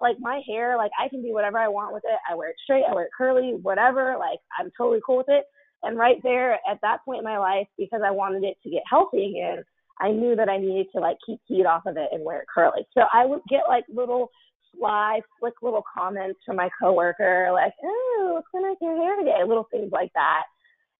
like 0.00 0.16
my 0.20 0.40
hair, 0.46 0.76
like 0.76 0.90
I 1.00 1.08
can 1.08 1.22
do 1.22 1.32
whatever 1.32 1.58
I 1.58 1.68
want 1.68 1.94
with 1.94 2.04
it. 2.04 2.18
I 2.30 2.34
wear 2.34 2.50
it 2.50 2.56
straight, 2.62 2.84
I 2.88 2.94
wear 2.94 3.04
it 3.04 3.10
curly, 3.16 3.56
whatever. 3.62 4.16
Like 4.18 4.38
I'm 4.58 4.70
totally 4.76 5.00
cool 5.04 5.18
with 5.18 5.28
it. 5.28 5.44
And 5.82 5.98
right 5.98 6.16
there 6.22 6.54
at 6.54 6.78
that 6.82 7.04
point 7.04 7.18
in 7.18 7.24
my 7.24 7.38
life, 7.38 7.66
because 7.78 8.00
I 8.04 8.10
wanted 8.10 8.44
it 8.44 8.56
to 8.62 8.70
get 8.70 8.82
healthy 8.88 9.30
again, 9.30 9.64
I 10.00 10.10
knew 10.10 10.36
that 10.36 10.48
I 10.48 10.58
needed 10.58 10.88
to 10.94 11.00
like 11.00 11.16
keep 11.24 11.40
heat 11.46 11.66
off 11.66 11.86
of 11.86 11.96
it 11.96 12.08
and 12.12 12.24
wear 12.24 12.40
it 12.40 12.48
curly. 12.52 12.86
So 12.94 13.04
I 13.12 13.24
would 13.24 13.40
get 13.48 13.62
like 13.68 13.84
little 13.88 14.30
sly, 14.76 15.20
slick 15.40 15.54
little 15.62 15.84
comments 15.96 16.40
from 16.44 16.56
my 16.56 16.68
coworker, 16.80 17.50
like, 17.52 17.72
"Oh, 17.82 18.30
what's 18.34 18.48
going 18.52 18.64
on 18.64 18.70
with 18.72 18.78
your 18.82 18.96
hair 18.96 19.16
today?" 19.16 19.42
Little 19.46 19.68
things 19.70 19.90
like 19.92 20.12
that. 20.14 20.44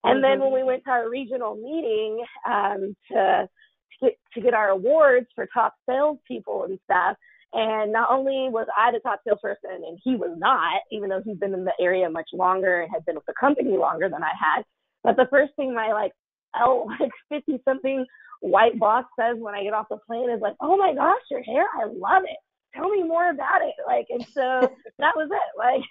And 0.07 0.25
then 0.25 0.41
when 0.41 0.53
we 0.53 0.65
went 0.65 0.85
to 0.85 0.91
our 0.91 1.11
regional 1.11 1.57
meeting 1.57 2.25
um, 2.49 2.97
to 3.13 3.49
to 3.49 4.07
get 4.07 4.15
to 4.35 4.43
get 4.43 4.55
our 4.55 4.71
awards 4.71 5.27
for 5.35 5.49
top 5.53 5.75
salespeople 5.89 6.65
and 6.65 6.79
stuff, 6.85 7.17
and 7.53 7.93
not 7.93 8.11
only 8.11 8.49
was 8.51 8.67
I 8.77 8.93
the 8.93 9.01
top 9.01 9.21
salesperson 9.27 9.85
and 9.87 9.99
he 10.05 10.17
was 10.17 10.37
not, 10.39 10.83
even 10.93 11.11
though 11.11 11.23
he's 11.25 11.39
been 11.39 11.55
in 11.55 11.65
the 11.65 11.73
area 11.81 12.11
much 12.11 12.29
longer 12.33 12.83
and 12.83 12.93
had 12.93 13.05
been 13.07 13.17
with 13.17 13.27
the 13.27 13.35
company 13.39 13.77
longer 13.79 14.09
than 14.09 14.23
I 14.23 14.33
had, 14.39 14.65
but 15.05 15.17
the 15.17 15.29
first 15.31 15.55
thing 15.57 15.75
my 15.75 15.93
like 15.93 16.13
oh 16.57 16.89
like 17.01 17.13
fifty 17.31 17.61
something 17.65 18.07
white 18.41 18.79
boss 18.79 19.05
says 19.19 19.37
when 19.39 19.55
I 19.55 19.65
get 19.65 19.75
off 19.75 19.87
the 19.91 19.99
plane 20.07 20.31
is 20.31 20.41
like, 20.43 20.57
Oh 20.61 20.77
my 20.77 20.95
gosh, 20.95 21.23
your 21.31 21.43
hair, 21.43 21.65
I 21.75 21.87
love 21.87 22.25
it. 22.25 22.39
Tell 22.75 22.91
me 22.91 23.03
more 23.03 23.31
about 23.31 23.63
it. 23.63 23.75
Like 23.87 24.07
and 24.11 24.25
so 24.33 24.71
that 24.99 25.17
was 25.17 25.31
it. 25.33 25.59
Like 25.59 25.83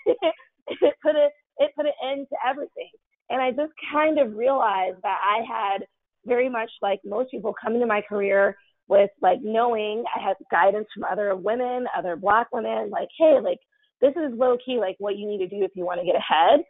it 0.68 0.96
put 1.02 1.16
a 1.16 1.30
it 1.58 1.72
put 1.76 1.88
an 1.88 1.94
end 2.04 2.28
to 2.30 2.38
everything. 2.48 2.92
And 3.30 3.42
I 3.42 3.52
just 3.52 3.74
kind 3.92 4.20
of 4.20 4.36
realized 4.36 4.98
that 5.04 5.20
I 5.24 5.44
had 5.48 5.86
very 6.26 6.50
much 6.50 6.70
like 6.82 7.00
most 7.06 7.32
people 7.32 7.54
come 7.60 7.74
into 7.76 7.88
my 7.88 8.02
career 8.02 8.58
with 8.88 9.10
like 9.22 9.40
knowing 9.42 10.04
I 10.16 10.22
had 10.22 10.36
guidance 10.52 10.88
from 10.94 11.06
other 11.06 11.36
women, 11.36 11.86
other 11.98 12.16
black 12.16 12.48
women, 12.52 12.90
like, 12.90 13.10
hey, 13.18 13.40
like 13.42 13.60
this 14.02 14.12
is 14.12 14.38
low 14.38 14.58
key 14.64 14.78
like 14.80 14.96
what 15.00 15.18
you 15.18 15.28
need 15.28 15.40
to 15.40 15.48
do 15.48 15.64
if 15.64 15.72
you 15.76 15.86
want 15.86 16.00
to 16.00 16.06
get 16.06 16.16
ahead. 16.16 16.62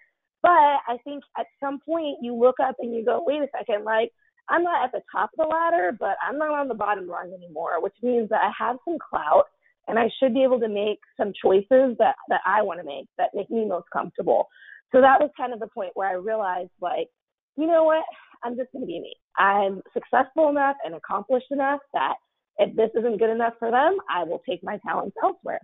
But 0.41 0.51
I 0.51 0.97
think 1.03 1.23
at 1.37 1.47
some 1.59 1.79
point 1.79 2.17
you 2.21 2.35
look 2.35 2.55
up 2.63 2.75
and 2.79 2.93
you 2.93 3.03
go, 3.03 3.23
wait 3.25 3.41
a 3.41 3.47
second, 3.57 3.83
like 3.83 4.11
I'm 4.47 4.63
not 4.63 4.85
at 4.85 4.91
the 4.91 5.01
top 5.11 5.31
of 5.33 5.45
the 5.45 5.49
ladder, 5.49 5.95
but 5.99 6.17
I'm 6.25 6.37
not 6.37 6.51
on 6.51 6.67
the 6.67 6.75
bottom 6.75 7.09
rung 7.09 7.33
anymore, 7.33 7.81
which 7.81 7.95
means 8.01 8.29
that 8.29 8.41
I 8.43 8.51
have 8.57 8.77
some 8.85 8.97
clout 8.99 9.45
and 9.87 9.99
I 9.99 10.09
should 10.19 10.33
be 10.33 10.43
able 10.43 10.59
to 10.59 10.69
make 10.69 10.99
some 11.17 11.33
choices 11.41 11.97
that, 11.99 12.15
that 12.29 12.41
I 12.45 12.61
want 12.61 12.79
to 12.79 12.85
make 12.85 13.07
that 13.17 13.31
make 13.33 13.49
me 13.49 13.65
most 13.65 13.87
comfortable. 13.91 14.47
So 14.95 15.01
that 15.01 15.19
was 15.19 15.29
kind 15.35 15.51
of 15.51 15.59
the 15.59 15.67
point 15.67 15.91
where 15.95 16.07
I 16.07 16.13
realized 16.13 16.71
like, 16.79 17.09
you 17.57 17.67
know 17.67 17.83
what? 17.83 18.05
I'm 18.45 18.55
just 18.55 18.71
going 18.71 18.83
to 18.83 18.87
be 18.87 19.01
me. 19.01 19.13
I'm 19.37 19.81
successful 19.91 20.47
enough 20.47 20.77
and 20.85 20.95
accomplished 20.95 21.47
enough 21.51 21.81
that 21.93 22.13
if 22.59 22.73
this 22.77 22.91
isn't 22.97 23.19
good 23.19 23.29
enough 23.29 23.55
for 23.59 23.71
them, 23.71 23.97
I 24.09 24.23
will 24.23 24.41
take 24.47 24.63
my 24.63 24.77
talents 24.87 25.17
elsewhere. 25.21 25.59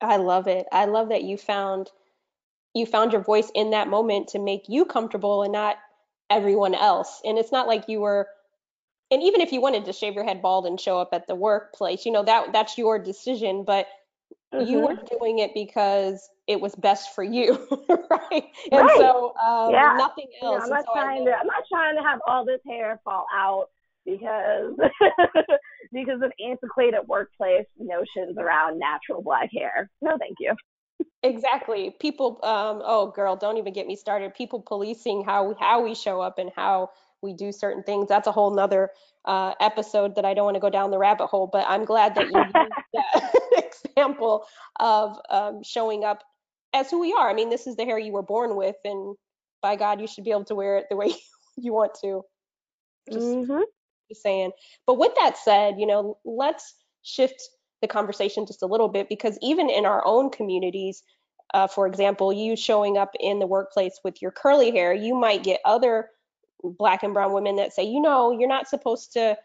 I 0.00 0.16
love 0.16 0.48
it. 0.48 0.64
I 0.72 0.86
love 0.86 1.10
that 1.10 1.24
you 1.24 1.36
found 1.36 1.90
you 2.74 2.86
found 2.86 3.12
your 3.12 3.22
voice 3.22 3.50
in 3.54 3.70
that 3.70 3.88
moment 3.88 4.28
to 4.28 4.38
make 4.38 4.64
you 4.68 4.86
comfortable 4.86 5.42
and 5.42 5.52
not 5.52 5.76
everyone 6.30 6.74
else. 6.74 7.20
And 7.22 7.36
it's 7.36 7.52
not 7.52 7.66
like 7.66 7.86
you 7.86 8.00
were 8.00 8.28
and 9.10 9.22
even 9.22 9.42
if 9.42 9.52
you 9.52 9.60
wanted 9.60 9.84
to 9.84 9.92
shave 9.92 10.14
your 10.14 10.24
head 10.24 10.40
bald 10.40 10.64
and 10.64 10.80
show 10.80 10.98
up 10.98 11.10
at 11.12 11.26
the 11.26 11.34
workplace, 11.34 12.06
you 12.06 12.12
know, 12.12 12.24
that 12.24 12.54
that's 12.54 12.78
your 12.78 12.98
decision, 12.98 13.64
but 13.64 13.86
mm-hmm. 14.54 14.70
you 14.70 14.80
were 14.80 14.96
doing 15.18 15.38
it 15.38 15.52
because 15.54 16.28
it 16.46 16.60
was 16.60 16.74
best 16.76 17.14
for 17.14 17.24
you, 17.24 17.52
right? 17.88 18.44
And 18.70 18.86
right. 18.86 18.96
so 18.96 19.34
um, 19.36 19.72
yeah. 19.72 19.94
nothing 19.98 20.28
else. 20.42 20.64
I'm 20.64 20.70
not 20.70 20.84
so 20.86 20.92
trying 20.92 21.24
to. 21.26 21.32
I'm 21.32 21.46
not 21.46 21.64
trying 21.68 21.96
to 21.96 22.02
have 22.02 22.20
all 22.26 22.44
this 22.44 22.60
hair 22.66 23.00
fall 23.04 23.26
out 23.34 23.66
because 24.04 24.74
because 25.92 26.22
of 26.22 26.32
antiquated 26.44 27.00
workplace 27.06 27.66
notions 27.78 28.38
around 28.38 28.78
natural 28.78 29.22
black 29.22 29.50
hair. 29.52 29.90
No, 30.00 30.16
thank 30.18 30.36
you. 30.38 30.54
Exactly. 31.22 31.94
People. 32.00 32.38
Um, 32.42 32.80
oh, 32.84 33.10
girl, 33.10 33.36
don't 33.36 33.58
even 33.58 33.72
get 33.72 33.86
me 33.86 33.96
started. 33.96 34.34
People 34.34 34.62
policing 34.66 35.24
how 35.24 35.48
we, 35.48 35.54
how 35.58 35.82
we 35.82 35.94
show 35.94 36.20
up 36.20 36.38
and 36.38 36.50
how 36.54 36.90
we 37.22 37.32
do 37.32 37.52
certain 37.52 37.82
things. 37.82 38.08
That's 38.08 38.26
a 38.26 38.32
whole 38.32 38.54
nother 38.54 38.90
uh, 39.24 39.54
episode 39.60 40.14
that 40.14 40.24
I 40.24 40.34
don't 40.34 40.44
want 40.44 40.54
to 40.54 40.60
go 40.60 40.70
down 40.70 40.90
the 40.90 40.98
rabbit 40.98 41.26
hole. 41.26 41.48
But 41.52 41.66
I'm 41.68 41.84
glad 41.84 42.14
that 42.14 42.26
you 42.26 42.32
example 43.84 44.46
of 44.80 45.18
um, 45.30 45.62
showing 45.62 46.04
up 46.04 46.22
as 46.72 46.90
who 46.90 47.00
we 47.00 47.12
are. 47.12 47.30
I 47.30 47.34
mean, 47.34 47.50
this 47.50 47.66
is 47.66 47.76
the 47.76 47.84
hair 47.84 47.98
you 47.98 48.12
were 48.12 48.22
born 48.22 48.56
with, 48.56 48.76
and 48.84 49.16
by 49.62 49.76
God, 49.76 50.00
you 50.00 50.06
should 50.06 50.24
be 50.24 50.30
able 50.30 50.44
to 50.44 50.54
wear 50.54 50.78
it 50.78 50.86
the 50.90 50.96
way 50.96 51.14
you 51.56 51.72
want 51.72 51.94
to. 52.02 52.22
Just, 53.10 53.26
mm-hmm. 53.26 53.60
just 54.08 54.22
saying. 54.22 54.52
But 54.86 54.98
with 54.98 55.12
that 55.16 55.36
said, 55.38 55.76
you 55.78 55.86
know, 55.86 56.18
let's 56.24 56.74
shift 57.02 57.40
the 57.82 57.88
conversation 57.88 58.46
just 58.46 58.62
a 58.62 58.66
little 58.66 58.88
bit 58.88 59.08
because 59.08 59.38
even 59.42 59.70
in 59.70 59.86
our 59.86 60.04
own 60.06 60.30
communities, 60.30 61.02
uh, 61.54 61.66
for 61.66 61.86
example, 61.86 62.32
you 62.32 62.56
showing 62.56 62.98
up 62.98 63.12
in 63.20 63.38
the 63.38 63.46
workplace 63.46 64.00
with 64.02 64.20
your 64.20 64.32
curly 64.32 64.70
hair, 64.70 64.92
you 64.92 65.14
might 65.14 65.44
get 65.44 65.60
other 65.64 66.10
black 66.62 67.02
and 67.02 67.14
brown 67.14 67.32
women 67.32 67.56
that 67.56 67.72
say, 67.72 67.84
you 67.84 68.00
know, 68.00 68.32
you're 68.32 68.48
not 68.48 68.68
supposed 68.68 69.12
to 69.12 69.36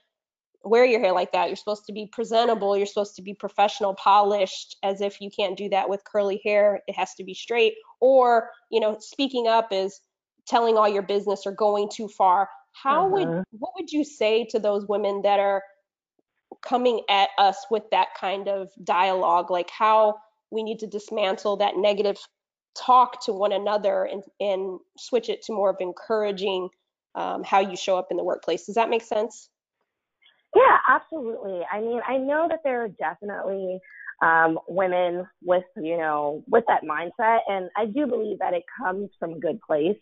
wear 0.63 0.85
your 0.85 0.99
hair 0.99 1.11
like 1.11 1.31
that. 1.31 1.47
You're 1.47 1.55
supposed 1.55 1.85
to 1.85 1.93
be 1.93 2.07
presentable. 2.11 2.77
You're 2.77 2.85
supposed 2.85 3.15
to 3.15 3.21
be 3.21 3.33
professional, 3.33 3.93
polished, 3.95 4.77
as 4.83 5.01
if 5.01 5.19
you 5.19 5.29
can't 5.29 5.57
do 5.57 5.69
that 5.69 5.89
with 5.89 6.03
curly 6.03 6.41
hair. 6.43 6.81
It 6.87 6.95
has 6.95 7.13
to 7.15 7.23
be 7.23 7.33
straight. 7.33 7.73
Or, 7.99 8.49
you 8.69 8.79
know, 8.79 8.97
speaking 8.99 9.47
up 9.47 9.69
is 9.71 9.99
telling 10.47 10.77
all 10.77 10.87
your 10.87 11.01
business 11.01 11.43
or 11.45 11.51
going 11.51 11.89
too 11.89 12.07
far. 12.07 12.49
How 12.73 13.05
uh-huh. 13.05 13.09
would 13.09 13.43
what 13.51 13.71
would 13.75 13.91
you 13.91 14.03
say 14.03 14.45
to 14.51 14.59
those 14.59 14.87
women 14.87 15.21
that 15.23 15.39
are 15.39 15.63
coming 16.61 17.01
at 17.09 17.29
us 17.37 17.65
with 17.69 17.83
that 17.91 18.09
kind 18.19 18.47
of 18.47 18.69
dialogue? 18.83 19.51
Like 19.51 19.69
how 19.69 20.15
we 20.51 20.63
need 20.63 20.79
to 20.79 20.87
dismantle 20.87 21.57
that 21.57 21.77
negative 21.77 22.17
talk 22.77 23.23
to 23.25 23.33
one 23.33 23.51
another 23.51 24.05
and, 24.05 24.23
and 24.39 24.79
switch 24.97 25.29
it 25.29 25.41
to 25.43 25.53
more 25.53 25.69
of 25.69 25.77
encouraging 25.79 26.69
um, 27.15 27.43
how 27.43 27.59
you 27.59 27.75
show 27.75 27.97
up 27.97 28.07
in 28.11 28.17
the 28.17 28.23
workplace. 28.23 28.65
Does 28.65 28.75
that 28.75 28.89
make 28.89 29.01
sense? 29.01 29.49
Yeah, 30.55 30.77
absolutely. 30.87 31.61
I 31.71 31.79
mean, 31.79 32.01
I 32.07 32.17
know 32.17 32.47
that 32.49 32.59
there 32.63 32.83
are 32.83 32.89
definitely 32.89 33.79
um, 34.21 34.59
women 34.67 35.25
with, 35.43 35.63
you 35.77 35.97
know, 35.97 36.43
with 36.47 36.63
that 36.67 36.83
mindset. 36.83 37.39
And 37.47 37.69
I 37.77 37.85
do 37.85 38.05
believe 38.05 38.39
that 38.39 38.53
it 38.53 38.63
comes 38.81 39.09
from 39.19 39.33
a 39.33 39.39
good 39.39 39.59
place 39.65 39.97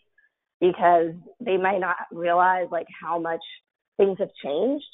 because 0.60 1.12
they 1.40 1.56
might 1.56 1.78
not 1.80 1.96
realize 2.12 2.66
like 2.70 2.86
how 3.00 3.18
much 3.18 3.40
things 3.96 4.18
have 4.18 4.30
changed 4.44 4.84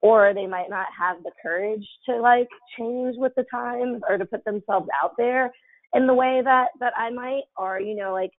or 0.00 0.32
they 0.34 0.46
might 0.46 0.70
not 0.70 0.86
have 0.98 1.22
the 1.22 1.32
courage 1.42 1.86
to 2.08 2.16
like 2.20 2.48
change 2.78 3.16
with 3.18 3.32
the 3.36 3.44
times 3.50 4.00
or 4.08 4.16
to 4.18 4.26
put 4.26 4.44
themselves 4.44 4.86
out 5.02 5.12
there 5.18 5.50
in 5.94 6.06
the 6.06 6.14
way 6.14 6.40
that 6.44 6.68
that 6.80 6.92
I 6.96 7.10
might 7.10 7.42
or 7.56 7.80
you 7.80 7.96
know 7.96 8.12
like 8.12 8.30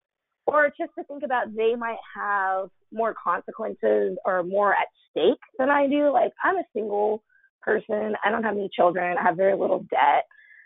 or 0.49 0.73
just 0.78 0.93
to 0.99 1.05
think 1.05 1.23
about 1.23 1.55
they 1.55 1.75
might 1.76 1.99
have 2.17 2.71
more 2.90 3.14
consequences 3.23 4.17
or 4.25 4.43
more 4.43 4.73
at 4.73 4.87
stake 5.11 5.38
than 5.59 5.69
I 5.69 5.87
do. 5.87 6.11
Like 6.11 6.33
I'm 6.43 6.57
a 6.57 6.64
single 6.73 7.23
person. 7.61 8.14
I 8.25 8.31
don't 8.31 8.43
have 8.43 8.57
any 8.57 8.71
children. 8.75 9.19
I 9.19 9.23
have 9.23 9.37
very 9.37 9.57
little 9.57 9.81
debt. 9.90 10.25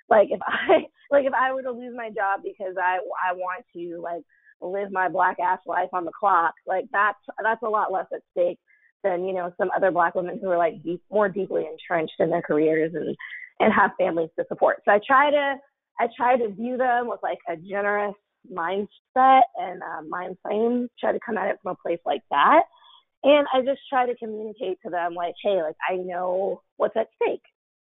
Like 0.09 0.29
if 0.31 0.41
I 0.43 0.87
like 1.11 1.27
if 1.27 1.35
I 1.35 1.53
were 1.53 1.63
to 1.63 1.73
lose 1.73 1.95
my 1.97 2.11
job 2.11 2.41
because 2.45 2.77
I 2.81 2.99
I 3.29 3.33
want 3.33 3.65
to 3.75 4.01
like 4.01 4.23
live 4.61 4.93
my 4.93 5.09
black 5.09 5.39
ass 5.41 5.59
life 5.67 5.89
on 5.93 6.05
the 6.05 6.13
clock, 6.19 6.55
like 6.65 6.85
that's 6.93 7.19
that's 7.43 7.63
a 7.65 7.69
lot 7.69 7.91
less 7.91 8.07
at 8.15 8.23
stake 8.31 8.61
than 9.03 9.25
you 9.25 9.35
know 9.35 9.53
some 9.59 9.71
other 9.77 9.91
black 9.91 10.15
women 10.15 10.39
who 10.41 10.49
are 10.49 10.59
like 10.59 10.81
deep, 10.85 11.03
more 11.11 11.29
deeply 11.29 11.67
entrenched 11.67 12.21
in 12.21 12.31
their 12.31 12.43
careers 12.43 12.93
and 12.95 13.17
and 13.59 13.73
have 13.73 13.91
families 13.99 14.31
to 14.39 14.45
support. 14.49 14.81
So 14.85 14.93
I 14.93 15.01
try 15.05 15.33
to 15.33 15.57
I 15.99 16.07
try 16.17 16.37
to 16.37 16.51
view 16.51 16.77
them 16.77 17.09
with 17.09 17.19
like 17.25 17.39
a 17.49 17.57
generous 17.57 18.15
mindset 18.51 19.43
and 19.57 19.83
uh, 19.83 20.03
mind 20.09 20.37
frame, 20.43 20.89
try 20.99 21.13
to 21.13 21.21
come 21.25 21.39
at 21.39 21.49
it 21.49 21.59
from 21.63 21.73
a 21.73 21.83
place 21.83 22.01
like 22.07 22.23
that. 22.31 22.63
And 23.25 23.47
I 23.55 23.61
just 23.61 23.81
try 23.89 24.07
to 24.07 24.17
communicate 24.17 24.79
to 24.85 24.91
them, 24.91 25.15
like, 25.15 25.35
hey, 25.43 25.63
like, 25.63 25.77
I 25.89 25.97
know 25.97 26.63
what's 26.77 26.97
at 26.97 27.09
stake. 27.23 27.43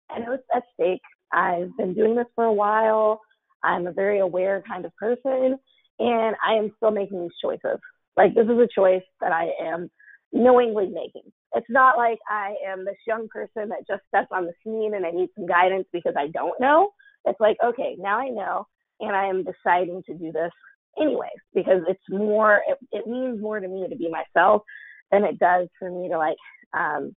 I 0.09 0.19
know 0.19 0.33
it's 0.33 0.43
at 0.55 0.63
stake. 0.73 1.01
I've 1.33 1.75
been 1.77 1.93
doing 1.93 2.15
this 2.15 2.27
for 2.35 2.45
a 2.45 2.53
while. 2.53 3.19
I'm 3.63 3.87
a 3.87 3.91
very 3.91 4.19
aware 4.19 4.63
kind 4.67 4.85
of 4.85 4.95
person, 4.95 5.57
and 5.99 6.35
I 6.45 6.53
am 6.53 6.71
still 6.77 6.91
making 6.91 7.21
these 7.21 7.31
choices. 7.41 7.79
Like, 8.15 8.33
this 8.33 8.45
is 8.45 8.57
a 8.57 8.67
choice 8.73 9.03
that 9.19 9.33
I 9.33 9.49
am 9.61 9.89
knowingly 10.31 10.87
making. 10.87 11.31
It's 11.53 11.69
not 11.69 11.97
like 11.97 12.19
I 12.29 12.55
am 12.67 12.85
this 12.85 12.97
young 13.07 13.27
person 13.29 13.69
that 13.69 13.87
just 13.87 14.03
steps 14.07 14.27
on 14.31 14.45
the 14.45 14.53
scene 14.63 14.93
and 14.93 15.05
I 15.05 15.11
need 15.11 15.29
some 15.35 15.47
guidance 15.47 15.85
because 15.93 16.13
I 16.17 16.27
don't 16.27 16.59
know. 16.59 16.89
It's 17.25 17.39
like, 17.39 17.57
okay, 17.63 17.95
now 17.97 18.19
I 18.19 18.29
know 18.29 18.67
and 18.99 19.15
I 19.15 19.27
am 19.27 19.43
deciding 19.43 20.03
to 20.03 20.13
do 20.13 20.31
this 20.31 20.51
anyways 20.99 21.29
because 21.53 21.81
it's 21.87 22.03
more 22.09 22.61
it, 22.67 22.77
it 22.91 23.07
means 23.07 23.41
more 23.41 23.59
to 23.59 23.67
me 23.67 23.87
to 23.87 23.95
be 23.95 24.09
myself 24.09 24.63
than 25.11 25.23
it 25.23 25.39
does 25.39 25.67
for 25.77 25.89
me 25.91 26.09
to 26.09 26.17
like 26.17 26.37
um, 26.73 27.15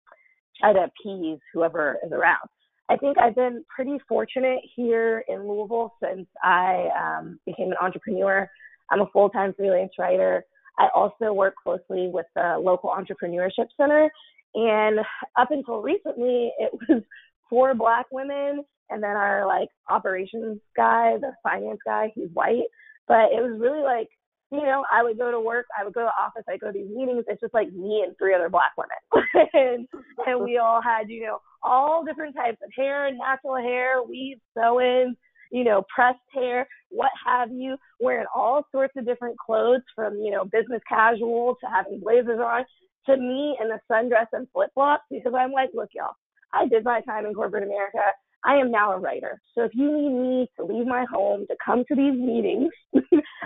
try 0.61 0.73
to 0.73 0.87
appease 0.87 1.39
whoever 1.53 1.99
is 2.05 2.13
around. 2.13 2.49
I 2.91 2.97
think 2.97 3.19
I've 3.19 3.35
been 3.35 3.65
pretty 3.75 3.99
fortunate 4.09 4.61
here 4.75 5.23
in 5.29 5.47
Louisville 5.47 5.95
since 6.03 6.27
I 6.43 6.89
um, 6.99 7.39
became 7.45 7.69
an 7.69 7.77
entrepreneur. 7.81 8.49
I'm 8.91 9.03
a 9.03 9.11
full 9.13 9.29
time 9.29 9.53
freelance 9.55 9.93
writer. 9.99 10.45
I 10.79 10.89
also 10.95 11.33
work 11.33 11.55
closely 11.63 12.09
with 12.13 12.27
the 12.35 12.57
local 12.61 12.91
entrepreneurship 12.91 13.67
center. 13.77 14.11
And 14.55 15.01
up 15.37 15.51
until 15.51 15.83
recently, 15.83 16.53
it 16.59 16.71
was 16.89 17.03
four 17.51 17.75
black 17.75 18.07
women 18.11 18.65
and 18.91 19.03
then 19.03 19.11
our 19.11 19.47
like 19.47 19.69
operations 19.89 20.61
guy, 20.77 21.17
the 21.21 21.33
finance 21.43 21.81
guy, 21.85 22.13
he's 22.15 22.29
white. 22.33 22.65
But 23.07 23.33
it 23.33 23.43
was 23.43 23.59
really 23.61 23.83
like, 23.83 24.09
you 24.51 24.63
know, 24.63 24.85
I 24.91 25.03
would 25.03 25.19
go 25.19 25.31
to 25.31 25.41
work, 25.41 25.67
I 25.79 25.85
would 25.85 25.95
go 25.95 26.03
to 26.03 26.13
office, 26.21 26.45
I 26.49 26.57
go 26.57 26.69
to 26.69 26.73
these 26.73 26.89
meetings. 26.89 27.25
It's 27.29 27.41
just 27.41 27.55
like 27.55 27.73
me 27.73 28.03
and 28.07 28.17
three 28.19 28.35
other 28.35 28.49
black 28.49 28.73
women, 28.77 29.49
and 29.53 29.89
and 30.27 30.45
we 30.45 30.59
all 30.59 30.81
had, 30.81 31.11
you 31.11 31.23
know, 31.23 31.39
all 31.63 32.05
different 32.05 32.35
types 32.35 32.59
of 32.65 32.71
hair, 32.75 33.11
natural 33.13 33.57
hair, 33.57 34.03
weave, 34.03 34.39
sew-ins, 34.57 35.17
you 35.51 35.65
know, 35.65 35.85
pressed 35.95 36.19
hair, 36.33 36.67
what 36.91 37.11
have 37.27 37.51
you, 37.51 37.77
wearing 38.01 38.27
all 38.35 38.65
sorts 38.73 38.95
of 38.97 39.05
different 39.05 39.39
clothes 39.39 39.83
from, 39.95 40.15
you 40.17 40.31
know, 40.31 40.45
business 40.45 40.83
casual 40.89 41.57
to 41.61 41.67
having 41.67 42.01
blazers 42.01 42.41
on 42.41 42.65
to 43.07 43.17
me 43.17 43.57
in 43.61 43.71
a 43.71 43.81
sundress 43.91 44.27
and 44.33 44.47
flip 44.53 44.71
flops 44.75 45.05
because 45.11 45.33
I'm 45.37 45.53
like, 45.53 45.71
look, 45.75 45.91
y'all, 45.95 46.15
I 46.53 46.67
did 46.67 46.85
my 46.85 47.01
time 47.03 47.27
in 47.27 47.35
corporate 47.35 47.65
America. 47.65 48.01
I 48.45 48.57
am 48.57 48.71
now 48.71 48.93
a 48.93 48.99
writer. 48.99 49.41
So 49.55 49.65
if 49.65 49.73
you 49.75 49.87
need 49.87 50.13
me 50.13 50.51
to 50.57 50.65
leave 50.65 50.87
my 50.87 51.05
home 51.11 51.47
to 51.49 51.57
come 51.65 51.85
to 51.89 51.95
these 51.95 52.19
meetings, 52.19 52.71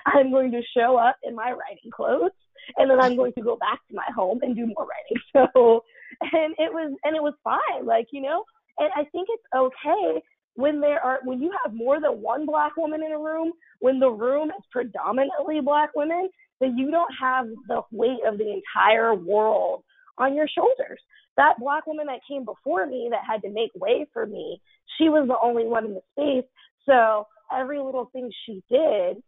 I'm 0.07 0.31
going 0.31 0.53
to 0.53 0.61
show 0.77 0.97
up 0.97 1.17
in 1.23 1.35
my 1.35 1.51
writing 1.51 1.91
clothes 1.95 2.33
and 2.77 2.91
then 2.91 3.01
I'm 3.01 3.17
going 3.17 3.33
to 3.35 3.43
go 3.43 3.57
back 3.57 3.81
to 3.89 3.95
my 3.95 4.07
home 4.15 4.41
and 4.43 4.55
do 4.55 4.67
more 4.67 4.87
writing. 4.87 5.23
So 5.55 5.83
and 6.21 6.55
it 6.59 6.73
was 6.73 6.95
and 7.05 7.17
it 7.17 7.23
was 7.23 7.35
fine. 7.43 7.87
Like, 7.87 8.09
you 8.13 8.21
know, 8.21 8.45
and 8.79 8.91
I 8.95 9.05
think 9.11 9.29
it's 9.31 9.43
okay 9.57 10.23
when 10.55 10.81
there 10.81 11.01
are 11.01 11.21
when 11.25 11.41
you 11.41 11.51
have 11.65 11.75
more 11.75 12.01
than 12.01 12.21
one 12.21 12.47
black 12.47 12.77
woman 12.77 13.03
in 13.03 13.13
a 13.13 13.19
room, 13.19 13.53
when 13.81 13.99
the 13.99 14.11
room 14.11 14.49
is 14.51 14.65
predominantly 14.71 15.61
black 15.61 15.91
women, 15.97 16.29
that 16.61 16.73
you 16.77 16.91
don't 16.91 17.13
have 17.21 17.47
the 17.69 17.81
weight 17.91 18.21
of 18.27 18.39
the 18.39 18.61
entire 18.61 19.15
world 19.15 19.83
on 20.19 20.35
your 20.35 20.49
shoulders. 20.49 21.01
That 21.37 21.59
black 21.59 21.87
woman 21.87 22.07
that 22.07 22.21
came 22.29 22.45
before 22.45 22.87
me 22.87 23.09
that 23.11 23.21
had 23.27 23.43
to 23.43 23.51
make 23.51 23.71
way 23.75 24.07
for 24.13 24.27
me, 24.27 24.61
she 24.99 25.09
was 25.09 25.27
the 25.29 25.37
only 25.43 25.65
one 25.65 25.87
in 25.87 25.95
the 25.95 26.03
space. 26.13 26.49
So 26.87 27.27
every 27.53 27.79
little 27.79 28.11
thing 28.13 28.31
she 28.47 28.63
did, 28.71 29.23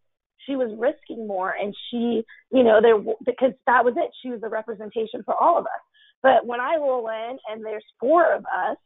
she 0.47 0.57
was 0.57 0.77
risking 0.79 1.27
more 1.27 1.55
and 1.59 1.75
she, 1.91 2.23
you 2.53 2.63
know, 2.63 2.81
there 2.83 2.99
because 3.25 3.53
that 3.67 3.85
was 3.85 3.95
it. 3.97 4.11
She 4.23 4.31
was 4.31 4.41
the 4.41 4.49
representation 4.49 5.23
for 5.25 5.35
all 5.41 5.59
of 5.59 5.65
us. 5.65 5.83
But 6.23 6.47
when 6.47 6.61
I 6.61 6.77
roll 6.77 7.09
in 7.09 7.39
and 7.51 7.65
there's 7.65 7.85
four 7.99 8.35
of 8.35 8.45
us 8.45 8.77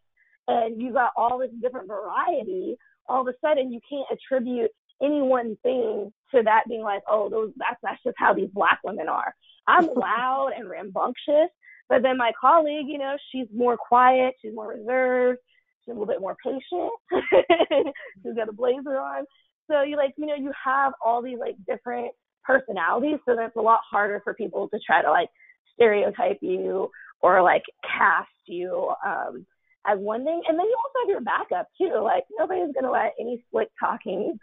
and 0.46 0.80
you 0.80 0.92
got 0.92 1.10
all 1.16 1.38
this 1.38 1.50
different 1.60 1.88
variety, 1.88 2.76
all 3.08 3.22
of 3.22 3.28
a 3.28 3.38
sudden 3.40 3.72
you 3.72 3.80
can't 3.88 4.06
attribute 4.12 4.70
any 5.02 5.22
one 5.22 5.56
thing 5.62 6.12
to 6.34 6.42
that 6.42 6.64
being 6.68 6.82
like, 6.82 7.02
oh, 7.08 7.28
those 7.28 7.52
that's 7.56 7.78
that's 7.82 8.02
just 8.04 8.16
how 8.18 8.34
these 8.34 8.50
black 8.52 8.80
women 8.84 9.08
are. 9.08 9.34
I'm 9.66 9.86
loud 9.94 10.50
and 10.56 10.68
rambunctious, 10.68 11.50
but 11.88 12.02
then 12.02 12.16
my 12.16 12.32
colleague, 12.40 12.86
you 12.88 12.98
know, 12.98 13.16
she's 13.30 13.46
more 13.54 13.76
quiet, 13.76 14.34
she's 14.42 14.54
more 14.54 14.68
reserved, 14.68 15.38
she's 15.84 15.92
a 15.92 15.98
little 15.98 16.06
bit 16.06 16.20
more 16.20 16.36
patient. 16.44 16.92
she's 18.22 18.34
got 18.34 18.48
a 18.48 18.52
blazer 18.52 18.98
on. 18.98 19.24
So 19.70 19.82
you 19.82 19.96
like, 19.96 20.14
you 20.16 20.26
know, 20.26 20.34
you 20.34 20.52
have 20.64 20.92
all 21.04 21.22
these 21.22 21.38
like 21.38 21.56
different 21.66 22.12
personalities, 22.44 23.18
so 23.26 23.36
that's 23.36 23.56
a 23.56 23.60
lot 23.60 23.80
harder 23.90 24.20
for 24.24 24.34
people 24.34 24.68
to 24.68 24.78
try 24.84 25.02
to 25.02 25.10
like 25.10 25.28
stereotype 25.74 26.38
you 26.40 26.90
or 27.20 27.42
like 27.42 27.62
cast 27.82 28.28
you 28.46 28.92
um 29.06 29.46
as 29.86 29.98
one 29.98 30.24
thing. 30.24 30.42
And 30.46 30.58
then 30.58 30.66
you 30.66 30.76
also 30.76 30.98
have 31.02 31.10
your 31.10 31.20
backup 31.20 31.68
too. 31.78 32.00
Like 32.02 32.24
nobody's 32.38 32.74
gonna 32.74 32.90
let 32.90 33.14
any 33.18 33.44
slick 33.50 33.68
talking 33.78 34.38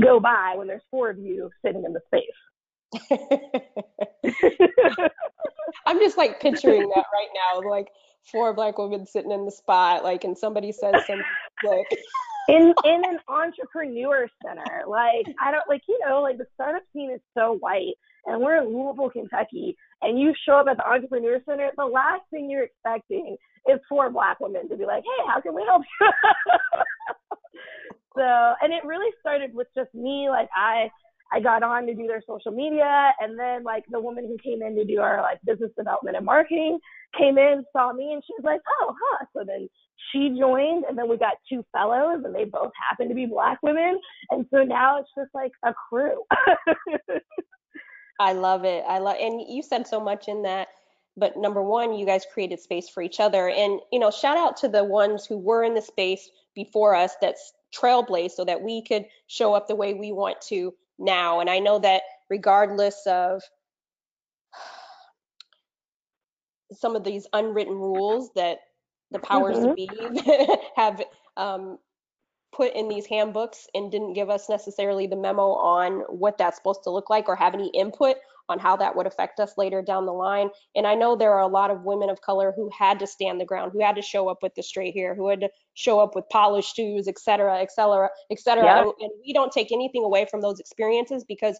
go 0.00 0.20
by 0.20 0.54
when 0.56 0.66
there's 0.66 0.82
four 0.90 1.10
of 1.10 1.18
you 1.18 1.50
sitting 1.64 1.84
in 1.84 1.92
the 1.92 2.00
space. 2.06 2.24
I'm 5.86 5.98
just 5.98 6.18
like 6.18 6.40
picturing 6.40 6.88
that 6.88 7.04
right 7.12 7.28
now, 7.34 7.68
like 7.68 7.88
four 8.30 8.52
black 8.52 8.78
women 8.78 9.06
sitting 9.06 9.32
in 9.32 9.44
the 9.44 9.50
spot, 9.50 10.04
like, 10.04 10.24
and 10.24 10.36
somebody 10.36 10.72
says 10.72 10.94
something 11.06 11.22
like. 11.64 11.86
in 12.48 12.74
in 12.84 13.02
an 13.04 13.18
entrepreneur 13.28 14.28
center, 14.44 14.84
like 14.86 15.26
I 15.40 15.50
don't 15.50 15.68
like 15.68 15.82
you 15.88 15.98
know 16.06 16.22
like 16.22 16.38
the 16.38 16.46
startup 16.54 16.82
scene 16.92 17.10
is 17.10 17.20
so 17.36 17.56
white, 17.58 17.94
and 18.26 18.40
we're 18.40 18.56
in 18.56 18.68
Louisville, 18.68 19.10
Kentucky, 19.10 19.76
and 20.02 20.18
you 20.18 20.34
show 20.46 20.56
up 20.56 20.66
at 20.68 20.76
the 20.76 20.86
entrepreneur 20.86 21.40
center, 21.48 21.70
the 21.76 21.86
last 21.86 22.22
thing 22.30 22.50
you're 22.50 22.64
expecting 22.64 23.36
is 23.70 23.80
four 23.88 24.10
black 24.10 24.40
women 24.40 24.68
to 24.68 24.76
be 24.76 24.84
like, 24.84 25.04
hey, 25.04 25.24
how 25.26 25.40
can 25.40 25.54
we 25.54 25.64
help 25.66 25.82
you? 26.00 26.08
so, 28.16 28.54
and 28.60 28.72
it 28.72 28.84
really 28.84 29.10
started 29.20 29.54
with 29.54 29.68
just 29.74 29.94
me, 29.94 30.28
like 30.30 30.48
I 30.56 30.90
I 31.32 31.40
got 31.40 31.62
on 31.62 31.86
to 31.86 31.94
do 31.94 32.06
their 32.06 32.22
social 32.26 32.52
media 32.52 33.14
and 33.18 33.38
then 33.38 33.64
like 33.64 33.84
the 33.90 34.00
woman 34.00 34.26
who 34.26 34.36
came 34.36 34.62
in 34.62 34.76
to 34.76 34.84
do 34.84 35.00
our 35.00 35.22
like 35.22 35.38
business 35.46 35.70
development 35.78 36.16
and 36.16 36.26
marketing 36.26 36.78
came 37.18 37.38
in, 37.38 37.64
saw 37.72 37.92
me 37.92 38.12
and 38.12 38.22
she 38.26 38.34
was 38.34 38.44
like, 38.44 38.60
Oh, 38.80 38.94
huh. 39.00 39.24
So 39.32 39.44
then 39.46 39.68
she 40.12 40.36
joined 40.38 40.84
and 40.84 40.96
then 40.96 41.08
we 41.08 41.16
got 41.16 41.34
two 41.48 41.64
fellows 41.72 42.22
and 42.24 42.34
they 42.34 42.44
both 42.44 42.72
happen 42.88 43.08
to 43.08 43.14
be 43.14 43.24
black 43.24 43.58
women. 43.62 43.98
And 44.30 44.44
so 44.52 44.62
now 44.62 44.98
it's 44.98 45.08
just 45.16 45.30
like 45.32 45.52
a 45.64 45.72
crew. 45.88 46.22
I 48.20 48.34
love 48.34 48.64
it. 48.66 48.84
I 48.86 48.98
love 48.98 49.16
and 49.18 49.40
you 49.48 49.62
said 49.62 49.86
so 49.86 50.00
much 50.00 50.28
in 50.28 50.42
that 50.42 50.68
but 51.16 51.36
number 51.36 51.62
one 51.62 51.92
you 51.92 52.06
guys 52.06 52.24
created 52.32 52.58
space 52.60 52.88
for 52.88 53.02
each 53.02 53.20
other 53.20 53.48
and 53.48 53.80
you 53.90 53.98
know 53.98 54.10
shout 54.10 54.36
out 54.36 54.56
to 54.56 54.68
the 54.68 54.82
ones 54.82 55.26
who 55.26 55.36
were 55.36 55.62
in 55.62 55.74
the 55.74 55.82
space 55.82 56.30
before 56.54 56.94
us 56.94 57.14
that's 57.20 57.52
trailblazed 57.74 58.32
so 58.32 58.44
that 58.44 58.62
we 58.62 58.82
could 58.82 59.06
show 59.26 59.54
up 59.54 59.66
the 59.66 59.76
way 59.76 59.94
we 59.94 60.12
want 60.12 60.40
to 60.48 60.74
now. 60.98 61.40
And 61.40 61.50
I 61.50 61.58
know 61.58 61.78
that 61.80 62.02
regardless 62.28 63.02
of 63.06 63.42
some 66.72 66.96
of 66.96 67.04
these 67.04 67.26
unwritten 67.32 67.74
rules 67.74 68.30
that 68.34 68.58
the 69.10 69.18
powers 69.18 69.58
mm-hmm. 69.58 69.68
to 69.68 69.74
be 69.74 69.90
have 70.76 71.02
um, 71.36 71.78
put 72.52 72.74
in 72.74 72.88
these 72.88 73.06
handbooks 73.06 73.66
and 73.74 73.90
didn't 73.90 74.12
give 74.12 74.30
us 74.30 74.48
necessarily 74.48 75.06
the 75.06 75.16
memo 75.16 75.52
on 75.52 76.00
what 76.08 76.38
that's 76.38 76.56
supposed 76.56 76.84
to 76.84 76.90
look 76.90 77.10
like 77.10 77.28
or 77.28 77.36
have 77.36 77.54
any 77.54 77.68
input 77.68 78.16
on 78.48 78.58
how 78.58 78.76
that 78.76 78.96
would 78.96 79.06
affect 79.06 79.40
us 79.40 79.54
later 79.56 79.82
down 79.82 80.06
the 80.06 80.12
line. 80.12 80.50
And 80.74 80.86
I 80.86 80.94
know 80.94 81.16
there 81.16 81.32
are 81.32 81.42
a 81.42 81.46
lot 81.46 81.70
of 81.70 81.82
women 81.82 82.10
of 82.10 82.20
color 82.20 82.52
who 82.54 82.70
had 82.76 82.98
to 83.00 83.06
stand 83.06 83.40
the 83.40 83.44
ground, 83.44 83.72
who 83.72 83.82
had 83.82 83.96
to 83.96 84.02
show 84.02 84.28
up 84.28 84.38
with 84.42 84.54
the 84.54 84.62
straight 84.62 84.94
hair, 84.94 85.14
who 85.14 85.28
had 85.28 85.40
to 85.40 85.50
show 85.74 86.00
up 86.00 86.14
with 86.14 86.28
polished 86.30 86.74
shoes, 86.76 87.08
et 87.08 87.18
cetera, 87.18 87.60
et 87.60 87.72
cetera, 87.72 88.10
et 88.30 88.40
cetera. 88.40 88.64
Yeah. 88.64 88.82
And, 88.82 88.92
and 89.00 89.10
we 89.24 89.32
don't 89.32 89.52
take 89.52 89.72
anything 89.72 90.04
away 90.04 90.26
from 90.30 90.40
those 90.40 90.60
experiences 90.60 91.24
because 91.26 91.58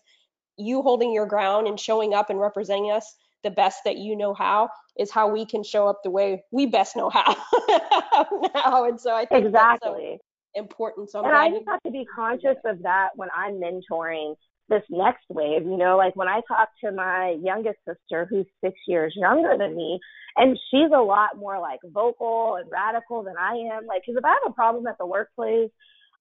you 0.59 0.83
holding 0.83 1.12
your 1.12 1.27
ground 1.27 1.66
and 1.66 1.79
showing 1.79 2.14
up 2.14 2.31
and 2.31 2.38
representing 2.38 2.90
us 2.90 3.14
the 3.42 3.51
best 3.51 3.81
that 3.85 3.99
you 3.99 4.16
know 4.16 4.35
how 4.35 4.68
is 4.99 5.11
how 5.11 5.29
we 5.29 5.45
can 5.45 5.64
show 5.64 5.88
up 5.88 6.01
the 6.05 6.11
way 6.11 6.42
we 6.53 6.66
best 6.66 6.97
know 6.97 7.11
how 7.11 7.35
now. 8.55 8.85
And 8.85 9.01
so 9.01 9.14
I 9.14 9.25
think 9.25 9.47
exactly 9.47 10.18
so 10.55 10.61
important. 10.61 11.11
So 11.11 11.25
and 11.25 11.35
I 11.35 11.51
just 11.51 11.64
have 11.68 11.83
to 11.83 11.90
be 11.90 12.05
conscious 12.14 12.59
of 12.64 12.83
that 12.83 13.11
when 13.16 13.29
I'm 13.37 13.55
mentoring 13.55 14.35
this 14.68 14.83
next 14.90 15.25
wave. 15.29 15.64
You 15.64 15.77
know, 15.77 15.96
like 15.96 16.16
when 16.16 16.29
I 16.29 16.40
talk 16.48 16.68
to 16.85 16.92
my 16.92 17.37
youngest 17.42 17.79
sister, 17.87 18.27
who's 18.29 18.46
six 18.62 18.75
years 18.87 19.14
younger 19.16 19.57
than 19.59 19.77
me, 19.77 19.98
and 20.37 20.59
she's 20.70 20.90
a 20.94 21.01
lot 21.01 21.37
more 21.37 21.61
like 21.61 21.81
vocal 21.85 22.57
and 22.57 22.70
radical 22.70 23.22
than 23.22 23.35
I 23.38 23.77
am. 23.77 23.87
Like, 23.87 24.03
because 24.07 24.18
if 24.18 24.25
I 24.25 24.37
have 24.42 24.51
a 24.51 24.55
problem 24.55 24.87
at 24.87 24.98
the 24.98 25.07
workplace, 25.07 25.70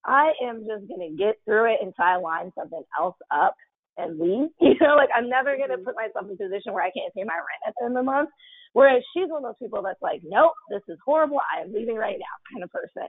I 0.06 0.32
am 0.44 0.66
just 0.68 0.90
gonna 0.90 1.12
get 1.18 1.38
through 1.46 1.74
it 1.74 1.80
until 1.82 2.06
I 2.06 2.16
line 2.18 2.52
something 2.58 2.84
else 3.00 3.18
up 3.32 3.56
and 3.98 4.20
leave. 4.20 4.50
You 4.60 4.76
know, 4.80 4.96
like 4.96 5.10
I'm 5.16 5.30
never 5.30 5.58
gonna 5.58 5.76
mm-hmm. 5.76 5.86
put 5.86 5.96
myself 5.96 6.26
in 6.26 6.34
a 6.34 6.38
position 6.38 6.74
where 6.74 6.84
I 6.84 6.92
can't 6.92 7.14
pay 7.14 7.24
my 7.24 7.38
rent 7.38 7.64
at 7.68 7.74
the 7.78 7.86
end 7.86 7.98
of 7.98 8.02
the 8.02 8.12
month. 8.12 8.30
Whereas 8.74 9.04
she's 9.14 9.28
one 9.28 9.44
of 9.44 9.52
those 9.52 9.62
people 9.62 9.84
that's 9.84 10.02
like, 10.02 10.22
nope, 10.24 10.54
this 10.70 10.82
is 10.88 10.98
horrible. 11.06 11.40
I 11.44 11.62
am 11.62 11.74
leaving 11.74 11.98
right 11.98 12.16
now, 12.18 12.36
kind 12.52 12.64
of 12.64 12.72
person. 12.72 13.08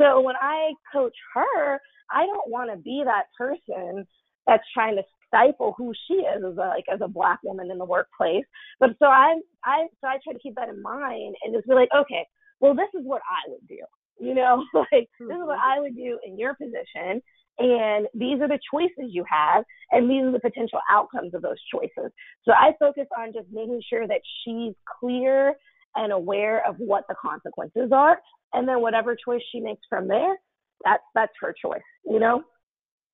So 0.00 0.20
when 0.20 0.36
I 0.40 0.72
coach 0.92 1.14
her, 1.34 1.78
I 2.10 2.24
don't 2.24 2.50
want 2.50 2.70
to 2.70 2.78
be 2.78 3.02
that 3.04 3.28
person 3.36 4.06
that's 4.46 4.64
trying 4.74 4.96
to 4.96 5.02
stifle 5.26 5.74
who 5.76 5.92
she 6.06 6.14
is 6.14 6.44
as 6.44 6.56
a 6.56 6.68
like 6.68 6.84
as 6.92 7.00
a 7.02 7.08
black 7.08 7.40
woman 7.42 7.70
in 7.70 7.78
the 7.78 7.84
workplace. 7.84 8.44
But 8.80 8.90
so 8.98 9.06
I 9.06 9.40
I 9.64 9.86
so 10.00 10.08
I 10.08 10.18
try 10.22 10.32
to 10.32 10.38
keep 10.38 10.54
that 10.56 10.68
in 10.68 10.82
mind 10.82 11.34
and 11.42 11.54
just 11.54 11.66
be 11.66 11.74
like, 11.74 11.88
okay, 11.96 12.26
well 12.60 12.74
this 12.74 12.88
is 12.94 13.04
what 13.04 13.22
I 13.22 13.50
would 13.50 13.66
do. 13.68 13.78
You 14.20 14.34
know, 14.34 14.64
like 14.74 14.86
mm-hmm. 14.92 15.28
this 15.28 15.36
is 15.36 15.46
what 15.46 15.58
mm-hmm. 15.58 15.78
I 15.78 15.80
would 15.80 15.96
do 15.96 16.18
in 16.26 16.38
your 16.38 16.54
position. 16.54 17.22
And 17.58 18.06
these 18.14 18.40
are 18.40 18.48
the 18.48 18.58
choices 18.72 19.12
you 19.12 19.24
have, 19.30 19.64
and 19.90 20.10
these 20.10 20.22
are 20.22 20.32
the 20.32 20.40
potential 20.40 20.80
outcomes 20.90 21.34
of 21.34 21.42
those 21.42 21.60
choices. 21.72 22.10
So 22.44 22.52
I 22.52 22.72
focus 22.78 23.06
on 23.16 23.34
just 23.34 23.46
making 23.52 23.82
sure 23.90 24.08
that 24.08 24.22
she's 24.42 24.72
clear 25.00 25.54
and 25.94 26.12
aware 26.12 26.66
of 26.66 26.76
what 26.78 27.04
the 27.10 27.14
consequences 27.20 27.90
are, 27.92 28.18
and 28.54 28.66
then 28.66 28.80
whatever 28.80 29.14
choice 29.14 29.42
she 29.52 29.60
makes 29.60 29.82
from 29.90 30.08
there, 30.08 30.34
that's 30.82 31.02
that's 31.14 31.32
her 31.40 31.54
choice. 31.62 31.82
You 32.06 32.20
know. 32.20 32.42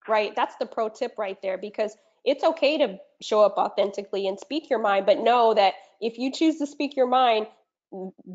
Right. 0.07 0.35
That's 0.35 0.55
the 0.57 0.67
pro 0.67 0.89
tip 0.89 1.15
right 1.19 1.41
there 1.43 1.59
because 1.59 1.97
it's 2.25 2.45
okay 2.45 2.79
to 2.79 2.99
show 3.23 3.41
up 3.41 3.55
authentically 3.57 4.27
and 4.27 4.39
speak 4.39 4.71
your 4.71 4.79
mind, 4.79 5.07
but 5.07 5.19
know 5.19 5.55
that 5.55 5.75
if 6.01 6.19
you 6.19 6.33
choose 6.33 6.59
to 6.59 6.67
speak 6.67 6.97
your 6.97 7.07
mind, 7.07 7.47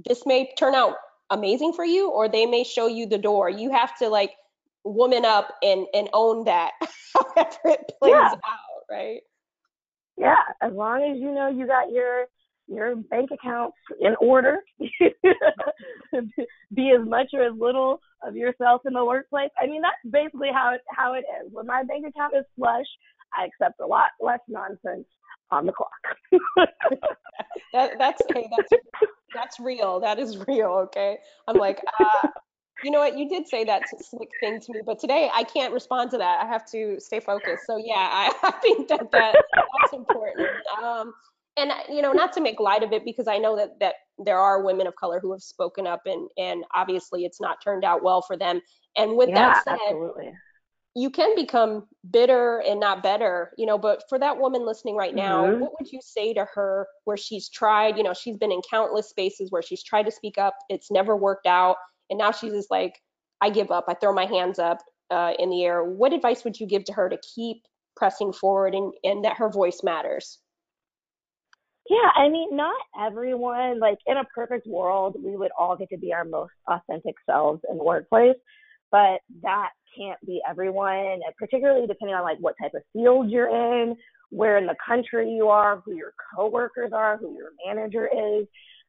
this 0.05 0.25
may 0.25 0.51
turn 0.57 0.75
out 0.75 0.95
amazing 1.29 1.73
for 1.73 1.85
you 1.85 2.09
or 2.09 2.27
they 2.27 2.45
may 2.45 2.63
show 2.63 2.87
you 2.87 3.05
the 3.07 3.17
door. 3.17 3.49
You 3.49 3.71
have 3.71 3.97
to 3.99 4.09
like 4.09 4.31
woman 4.83 5.25
up 5.25 5.53
and 5.61 5.85
and 5.93 6.09
own 6.13 6.45
that 6.45 6.71
however 7.13 7.57
it 7.65 7.91
plays 7.99 8.11
yeah. 8.11 8.33
out, 8.33 8.83
right? 8.89 9.21
Yeah, 10.17 10.35
as 10.61 10.73
long 10.73 11.03
as 11.03 11.17
you 11.19 11.31
know 11.31 11.49
you 11.49 11.65
got 11.65 11.91
your 11.91 12.27
your 12.67 12.95
bank 12.95 13.29
accounts 13.31 13.77
in 13.99 14.15
order. 14.19 14.59
Be 16.73 16.91
as 16.91 17.07
much 17.07 17.27
or 17.33 17.43
as 17.43 17.53
little 17.57 17.99
of 18.25 18.35
yourself 18.35 18.81
in 18.85 18.93
the 18.93 19.03
workplace. 19.03 19.49
I 19.61 19.67
mean, 19.67 19.81
that's 19.81 19.95
basically 20.09 20.49
how 20.53 20.73
it 20.73 20.81
how 20.89 21.13
it 21.13 21.25
is. 21.41 21.51
When 21.51 21.67
my 21.67 21.83
bank 21.83 22.05
account 22.07 22.33
is 22.37 22.45
flush, 22.57 22.85
I 23.37 23.45
accept 23.45 23.79
a 23.79 23.85
lot 23.85 24.11
less 24.19 24.39
nonsense 24.47 25.05
on 25.51 25.65
the 25.65 25.73
clock. 25.73 25.89
that, 27.73 27.91
that's 27.97 28.21
hey, 28.33 28.49
that's 28.57 28.83
that's 29.33 29.59
real. 29.59 29.99
That 29.99 30.19
is 30.19 30.37
real. 30.47 30.69
Okay, 30.85 31.17
I'm 31.47 31.57
like, 31.57 31.81
uh, 31.99 32.27
you 32.83 32.91
know 32.91 32.99
what? 32.99 33.17
You 33.17 33.27
did 33.29 33.47
say 33.47 33.63
that 33.65 33.83
slick 33.99 34.29
thing 34.39 34.59
to 34.61 34.73
me, 34.73 34.81
but 34.85 34.99
today 34.99 35.29
I 35.33 35.43
can't 35.43 35.73
respond 35.73 36.11
to 36.11 36.17
that. 36.17 36.43
I 36.43 36.47
have 36.47 36.65
to 36.71 36.99
stay 36.99 37.19
focused. 37.19 37.65
So 37.65 37.77
yeah, 37.77 37.93
I, 37.95 38.33
I 38.43 38.51
think 38.61 38.87
that, 38.89 39.11
that 39.11 39.35
that's 39.81 39.93
important. 39.93 40.49
Um, 40.81 41.13
and 41.57 41.71
you 41.89 42.01
know, 42.01 42.11
not 42.11 42.33
to 42.33 42.41
make 42.41 42.59
light 42.59 42.83
of 42.83 42.91
it, 42.91 43.05
because 43.05 43.27
I 43.27 43.37
know 43.37 43.55
that 43.55 43.79
that 43.79 43.95
there 44.17 44.39
are 44.39 44.63
women 44.63 44.87
of 44.87 44.95
color 44.95 45.19
who 45.19 45.31
have 45.31 45.41
spoken 45.41 45.87
up, 45.87 46.01
and 46.05 46.29
and 46.37 46.63
obviously 46.73 47.25
it's 47.25 47.41
not 47.41 47.57
turned 47.63 47.83
out 47.83 48.03
well 48.03 48.21
for 48.21 48.37
them. 48.37 48.61
And 48.97 49.15
with 49.17 49.29
yeah, 49.29 49.35
that 49.35 49.63
said, 49.63 49.79
absolutely. 49.87 50.31
you 50.95 51.09
can 51.09 51.35
become 51.35 51.87
bitter 52.09 52.59
and 52.59 52.79
not 52.79 53.01
better, 53.03 53.51
you 53.57 53.65
know. 53.65 53.77
But 53.77 54.03
for 54.09 54.19
that 54.19 54.37
woman 54.37 54.65
listening 54.65 54.95
right 54.95 55.15
now, 55.15 55.45
mm-hmm. 55.45 55.61
what 55.61 55.73
would 55.79 55.91
you 55.91 55.99
say 56.01 56.33
to 56.33 56.45
her 56.53 56.87
where 57.05 57.17
she's 57.17 57.49
tried? 57.49 57.97
You 57.97 58.03
know, 58.03 58.13
she's 58.13 58.37
been 58.37 58.51
in 58.51 58.61
countless 58.69 59.09
spaces 59.09 59.51
where 59.51 59.61
she's 59.61 59.83
tried 59.83 60.03
to 60.03 60.11
speak 60.11 60.37
up, 60.37 60.55
it's 60.69 60.91
never 60.91 61.15
worked 61.15 61.47
out 61.47 61.77
and 62.09 62.17
now 62.17 62.31
she's 62.31 62.53
just 62.53 62.71
like, 62.71 63.01
I 63.41 63.49
give 63.49 63.71
up. 63.71 63.85
I 63.87 63.95
throw 63.95 64.13
my 64.13 64.25
hands 64.25 64.59
up 64.59 64.79
uh, 65.09 65.33
in 65.39 65.49
the 65.49 65.63
air. 65.63 65.83
What 65.83 66.13
advice 66.13 66.43
would 66.43 66.59
you 66.59 66.67
give 66.67 66.83
to 66.85 66.93
her 66.93 67.09
to 67.09 67.17
keep 67.35 67.63
pressing 67.95 68.33
forward 68.33 68.75
and, 68.75 68.93
and 69.03 69.25
that 69.25 69.37
her 69.37 69.49
voice 69.49 69.81
matters? 69.83 70.39
Yeah, 71.93 72.09
I 72.15 72.27
mean, 72.29 72.55
not 72.55 72.75
everyone, 72.99 73.79
like 73.79 73.99
in 74.07 74.17
a 74.17 74.23
perfect 74.33 74.65
world, 74.65 75.15
we 75.23 75.37
would 75.37 75.51
all 75.59 75.75
get 75.75 75.89
to 75.89 75.97
be 75.97 76.11
our 76.11 76.25
most 76.25 76.53
authentic 76.67 77.13
selves 77.25 77.61
in 77.69 77.77
the 77.77 77.83
workplace, 77.83 78.35
but 78.91 79.19
that 79.43 79.69
can't 79.95 80.19
be 80.25 80.41
everyone, 80.49 81.19
particularly 81.37 81.85
depending 81.85 82.15
on 82.15 82.23
like 82.23 82.39
what 82.39 82.55
type 82.59 82.73
of 82.73 82.81
field 82.93 83.29
you're 83.29 83.49
in, 83.49 83.95
where 84.31 84.57
in 84.57 84.65
the 84.65 84.75
country 84.83 85.29
you 85.31 85.49
are, 85.49 85.83
who 85.85 85.93
your 85.93 86.13
coworkers 86.35 86.91
are, 86.93 87.17
who 87.17 87.35
your 87.35 87.51
manager 87.63 88.07
is 88.07 88.47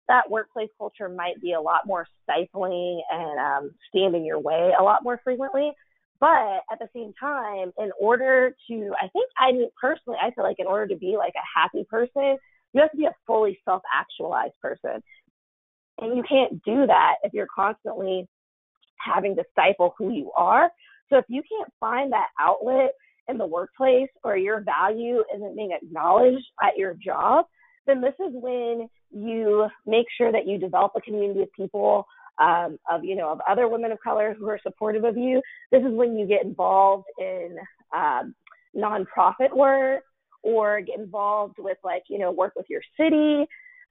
that 0.09 0.31
workplace 0.31 0.69
culture 0.79 1.09
might 1.09 1.41
be 1.41 1.53
a 1.53 1.61
lot 1.61 1.87
more 1.87 2.07
stifling 2.23 3.03
and 3.11 3.39
um, 3.39 3.71
stand 3.89 4.15
in 4.15 4.25
your 4.25 4.39
way 4.39 4.73
a 4.79 4.83
lot 4.83 5.03
more 5.03 5.21
frequently. 5.23 5.73
But 6.21 6.63
at 6.73 6.79
the 6.79 6.89
same 6.95 7.13
time, 7.19 7.73
in 7.79 7.91
order 8.01 8.55
to, 8.69 8.93
I 9.03 9.09
think, 9.09 9.31
I 9.39 9.53
mean, 9.53 9.69
personally, 9.81 10.19
I 10.23 10.31
feel 10.31 10.45
like 10.45 10.59
in 10.59 10.67
order 10.67 10.87
to 10.87 10.97
be 10.99 11.17
like 11.19 11.35
a 11.37 11.61
happy 11.61 11.85
person, 11.89 12.39
you 12.75 12.81
have 12.81 12.91
to 12.91 12.97
be 12.97 13.07
a 13.07 13.15
fully 13.27 13.59
self 13.65 13.83
actualized 13.93 14.55
person. 14.61 15.03
And 16.01 16.17
you 16.17 16.25
can't 16.29 16.63
do 16.65 16.87
that 16.87 17.15
if 17.23 17.33
you're 17.33 17.47
constantly 17.55 18.27
having 18.99 19.37
to 19.37 19.45
stifle 19.53 19.95
who 19.97 20.13
you 20.13 20.33
are. 20.37 20.71
So 21.09 21.19
if 21.19 21.25
you 21.29 21.43
can't 21.49 21.73
find 21.79 22.13
that 22.13 22.29
outlet 22.41 22.91
in 23.29 23.39
the 23.39 23.47
workplace 23.47 24.09
or 24.25 24.37
your 24.37 24.63
value 24.63 25.23
isn't 25.35 25.57
being 25.57 25.71
acknowledged 25.73 26.45
at 26.63 26.77
your 26.77 26.95
job, 26.95 27.47
then 27.87 28.01
this 28.01 28.15
is 28.15 28.33
when 28.33 28.89
you 29.11 29.69
make 29.87 30.07
sure 30.19 30.33
that 30.33 30.47
you 30.47 30.59
develop 30.59 30.93
a 30.97 31.01
community 31.01 31.43
of 31.43 31.53
people 31.53 32.07
um, 32.43 32.79
of 32.91 33.05
you 33.05 33.15
know 33.15 33.31
of 33.31 33.41
other 33.49 33.69
women 33.69 33.93
of 33.93 34.01
color 34.01 34.35
who 34.37 34.49
are 34.49 34.59
supportive 34.63 35.05
of 35.05 35.17
you. 35.17 35.41
This 35.71 35.83
is 35.83 35.93
when 35.93 36.19
you 36.19 36.27
get 36.27 36.43
involved 36.43 37.05
in 37.19 37.57
um, 37.95 38.35
nonprofit 38.77 39.55
work 39.55 40.03
or 40.45 40.81
get 40.81 40.99
involved 40.99 41.57
with 41.59 41.79
like 41.83 42.05
you 42.09 42.19
know 42.19 42.31
work 42.31 42.53
with 42.55 42.67
your 42.69 42.83
city, 42.99 43.47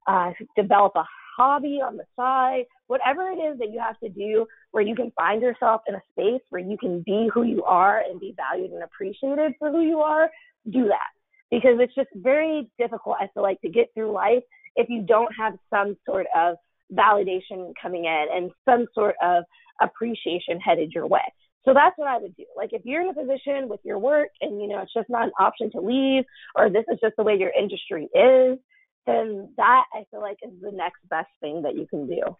uh, 0.06 0.30
develop 0.56 0.92
a 0.96 1.04
hobby 1.36 1.80
on 1.84 1.96
the 1.96 2.04
side, 2.16 2.64
whatever 2.86 3.28
it 3.30 3.36
is 3.36 3.58
that 3.58 3.70
you 3.70 3.80
have 3.80 3.98
to 3.98 4.08
do 4.08 4.46
where 4.70 4.84
you 4.84 4.94
can 4.94 5.10
find 5.16 5.42
yourself 5.42 5.82
in 5.88 5.94
a 5.94 6.02
space 6.12 6.42
where 6.50 6.62
you 6.62 6.78
can 6.78 7.02
be 7.04 7.28
who 7.32 7.42
you 7.42 7.64
are 7.64 8.00
and 8.08 8.20
be 8.20 8.34
valued 8.36 8.70
and 8.70 8.82
appreciated 8.82 9.52
for 9.58 9.70
who 9.70 9.82
you 9.82 9.98
are. 9.98 10.30
Do 10.70 10.84
that 10.84 11.10
because 11.50 11.76
it's 11.80 11.94
just 11.94 12.08
very 12.14 12.70
difficult, 12.78 13.16
I 13.20 13.28
feel 13.34 13.42
like, 13.42 13.60
to 13.62 13.68
get 13.68 13.88
through 13.94 14.12
life 14.12 14.42
if 14.76 14.88
you 14.88 15.02
don't 15.02 15.32
have 15.38 15.54
some 15.70 15.96
sort 16.06 16.26
of 16.36 16.56
validation 16.92 17.72
coming 17.80 18.04
in 18.04 18.26
and 18.32 18.50
some 18.64 18.86
sort 18.94 19.16
of 19.22 19.44
appreciation 19.80 20.60
headed 20.60 20.92
your 20.92 21.06
way. 21.06 21.20
So 21.64 21.72
that's 21.72 21.96
what 21.96 22.08
I 22.08 22.18
would 22.18 22.36
do. 22.36 22.44
Like 22.56 22.72
if 22.72 22.82
you're 22.84 23.02
in 23.02 23.08
a 23.08 23.14
position 23.14 23.68
with 23.68 23.80
your 23.84 23.98
work 23.98 24.28
and 24.40 24.60
you 24.60 24.68
know 24.68 24.80
it's 24.80 24.92
just 24.92 25.08
not 25.08 25.24
an 25.24 25.32
option 25.38 25.70
to 25.72 25.80
leave 25.80 26.24
or 26.54 26.68
this 26.68 26.84
is 26.92 26.98
just 27.00 27.16
the 27.16 27.22
way 27.22 27.36
your 27.36 27.50
industry 27.50 28.04
is, 28.14 28.58
then 29.06 29.48
that 29.56 29.84
I 29.92 30.04
feel 30.10 30.20
like 30.20 30.38
is 30.42 30.52
the 30.60 30.72
next 30.72 31.00
best 31.08 31.30
thing 31.40 31.62
that 31.62 31.74
you 31.74 31.86
can 31.86 32.06
do. 32.06 32.36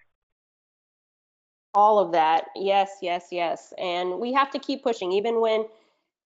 All 1.74 1.98
of 1.98 2.12
that. 2.12 2.46
Yes, 2.54 2.90
yes, 3.02 3.26
yes. 3.32 3.72
And 3.78 4.20
we 4.20 4.32
have 4.32 4.50
to 4.52 4.58
keep 4.58 4.82
pushing 4.82 5.12
even 5.12 5.40
when 5.40 5.66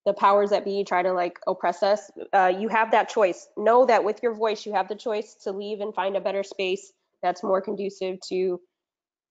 the 0.04 0.12
powers 0.12 0.50
that 0.50 0.64
be 0.64 0.84
try 0.84 1.02
to 1.02 1.12
like 1.12 1.38
oppress 1.46 1.82
us, 1.82 2.10
uh, 2.32 2.52
you 2.56 2.68
have 2.68 2.90
that 2.90 3.08
choice. 3.08 3.48
Know 3.56 3.86
that 3.86 4.04
with 4.04 4.22
your 4.22 4.34
voice, 4.34 4.66
you 4.66 4.72
have 4.72 4.88
the 4.88 4.94
choice 4.94 5.34
to 5.44 5.52
leave 5.52 5.80
and 5.80 5.94
find 5.94 6.16
a 6.16 6.20
better 6.20 6.42
space 6.42 6.92
that's 7.22 7.42
more 7.42 7.60
conducive 7.60 8.18
to 8.28 8.60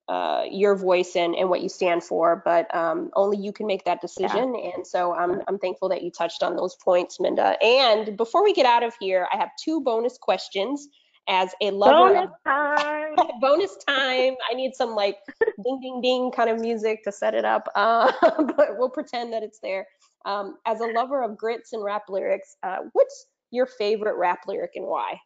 uh, 0.09 0.43
your 0.49 0.75
voice 0.75 1.15
and, 1.15 1.35
and 1.35 1.49
what 1.49 1.61
you 1.61 1.69
stand 1.69 2.03
for. 2.03 2.41
But 2.45 2.73
um, 2.73 3.11
only 3.13 3.37
you 3.37 3.51
can 3.51 3.67
make 3.67 3.83
that 3.85 4.01
decision. 4.01 4.55
Yeah. 4.55 4.71
And 4.75 4.87
so 4.87 5.13
I'm, 5.13 5.41
I'm 5.47 5.59
thankful 5.59 5.89
that 5.89 6.01
you 6.03 6.11
touched 6.11 6.43
on 6.43 6.55
those 6.55 6.75
points, 6.75 7.19
Minda. 7.19 7.57
And 7.61 8.15
before 8.15 8.43
we 8.43 8.53
get 8.53 8.65
out 8.65 8.83
of 8.83 8.93
here, 8.99 9.27
I 9.33 9.37
have 9.37 9.49
two 9.61 9.81
bonus 9.81 10.17
questions 10.17 10.87
as 11.27 11.53
a 11.61 11.71
lover 11.71 12.13
bonus 12.15 12.29
of 12.29 12.43
time. 12.45 13.15
bonus 13.41 13.77
time. 13.85 14.35
I 14.49 14.53
need 14.53 14.75
some 14.75 14.95
like 14.95 15.17
ding 15.63 15.79
ding 15.81 16.01
ding 16.01 16.31
kind 16.31 16.49
of 16.49 16.59
music 16.59 17.03
to 17.03 17.11
set 17.11 17.33
it 17.33 17.45
up, 17.45 17.67
uh, 17.75 18.11
but 18.21 18.77
we'll 18.77 18.89
pretend 18.89 19.33
that 19.33 19.43
it's 19.43 19.59
there. 19.59 19.87
Um, 20.25 20.57
as 20.65 20.79
a 20.79 20.87
lover 20.87 21.21
of 21.21 21.37
grits 21.37 21.73
and 21.73 21.83
rap 21.83 22.03
lyrics, 22.09 22.55
uh, 22.63 22.77
what's 22.93 23.27
your 23.51 23.65
favorite 23.65 24.15
rap 24.17 24.39
lyric 24.47 24.71
and 24.75 24.85
why? 24.85 25.19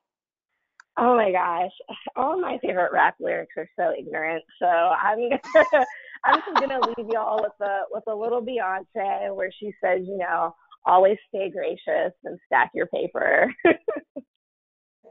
Oh 0.98 1.16
my 1.16 1.32
gosh, 1.32 1.72
all 2.16 2.40
my 2.40 2.58
favorite 2.62 2.92
rap 2.92 3.16
lyrics 3.20 3.54
are 3.58 3.70
so 3.78 3.94
ignorant. 3.98 4.44
So 4.60 4.68
I'm 4.68 5.18
gonna, 5.18 5.40
I'm 6.26 6.42
just 6.42 6.60
gonna 6.60 6.80
leave 6.86 7.08
y'all 7.12 7.42
with 7.42 7.68
a 7.68 7.82
with 7.92 8.04
a 8.08 8.16
little 8.16 8.42
Beyonce 8.42 9.34
where 9.34 9.52
she 9.58 9.74
says, 9.82 10.02
you 10.04 10.18
know, 10.18 10.54
always 10.86 11.18
stay 11.30 11.50
gracious 11.50 12.14
and 12.24 12.38
stack 12.46 12.72
your 12.74 12.88
paper. 12.88 13.54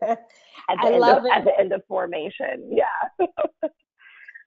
at 0.03 0.19
the 0.83 0.89
I 0.89 0.99
love 0.99 1.19
of, 1.19 1.25
it. 1.25 1.33
At 1.33 1.45
the 1.45 1.59
end 1.59 1.73
of 1.73 1.83
formation, 1.89 2.71
yeah. 2.71 3.27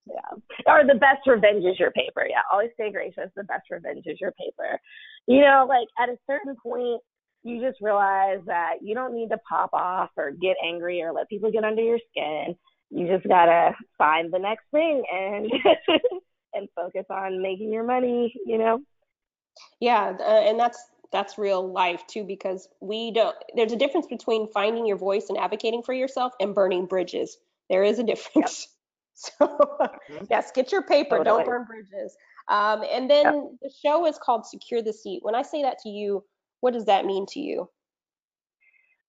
yeah. 0.07 0.37
Or 0.67 0.83
the 0.85 0.99
best 0.99 1.25
revenge 1.25 1.65
is 1.65 1.79
your 1.79 1.91
paper. 1.91 2.25
Yeah. 2.29 2.41
Always 2.51 2.69
stay 2.73 2.91
gracious. 2.91 3.29
The 3.35 3.43
best 3.43 3.69
revenge 3.69 4.03
is 4.05 4.19
your 4.21 4.33
paper. 4.33 4.79
You 5.27 5.41
know, 5.41 5.65
like 5.67 5.87
at 5.99 6.09
a 6.09 6.17
certain 6.27 6.55
point, 6.61 7.01
you 7.43 7.62
just 7.62 7.82
realize 7.82 8.39
that 8.45 8.75
you 8.82 8.95
don't 8.95 9.13
need 9.13 9.29
to 9.29 9.38
pop 9.38 9.71
off 9.73 10.10
or 10.17 10.32
get 10.32 10.56
angry 10.63 11.01
or 11.01 11.12
let 11.12 11.29
people 11.29 11.51
get 11.51 11.63
under 11.63 11.82
your 11.82 11.99
skin. 12.12 12.56
You 12.89 13.08
just 13.08 13.27
gotta 13.27 13.75
find 13.97 14.32
the 14.32 14.39
next 14.39 14.65
thing 14.71 15.03
and 15.12 15.51
and 16.53 16.69
focus 16.75 17.06
on 17.10 17.41
making 17.41 17.71
your 17.71 17.84
money. 17.84 18.34
You 18.45 18.58
know. 18.58 18.82
Yeah, 19.79 20.15
uh, 20.19 20.23
and 20.23 20.60
that's 20.60 20.84
that's 21.12 21.38
real 21.38 21.71
life 21.71 22.06
too 22.08 22.23
because 22.23 22.67
we 22.82 23.12
don't. 23.12 23.36
There's 23.56 23.71
a 23.71 23.77
difference 23.77 24.08
between 24.08 24.47
finding 24.47 24.86
your 24.86 24.97
voice 24.97 25.27
and 25.29 25.38
advocating 25.38 25.84
for 25.84 25.93
yourself 25.93 26.34
and 26.39 26.56
burning 26.56 26.86
bridges. 26.86 27.38
There 27.69 27.84
is 27.84 27.99
a 27.99 28.03
difference. 28.03 28.67
Yep. 28.67 28.69
So 29.15 29.29
mm-hmm. 29.45 30.25
yes, 30.32 30.51
get 30.56 30.71
your 30.71 30.82
paper, 30.82 31.17
totally. 31.19 31.43
don't 31.43 31.45
burn 31.45 31.65
bridges. 31.65 32.17
Um, 32.47 32.84
and 32.91 33.08
then 33.08 33.25
yep. 33.25 33.43
the 33.62 33.71
show 33.86 34.08
is 34.08 34.17
called 34.17 34.47
Secure 34.47 34.82
the 34.82 34.91
Seat. 34.91 35.19
When 35.21 35.36
I 35.36 35.43
say 35.43 35.62
that 35.62 35.77
to 35.84 35.89
you, 35.89 36.23
what 36.63 36.73
does 36.73 36.86
that 36.86 37.06
mean 37.06 37.26
to 37.34 37.41
you? 37.41 37.69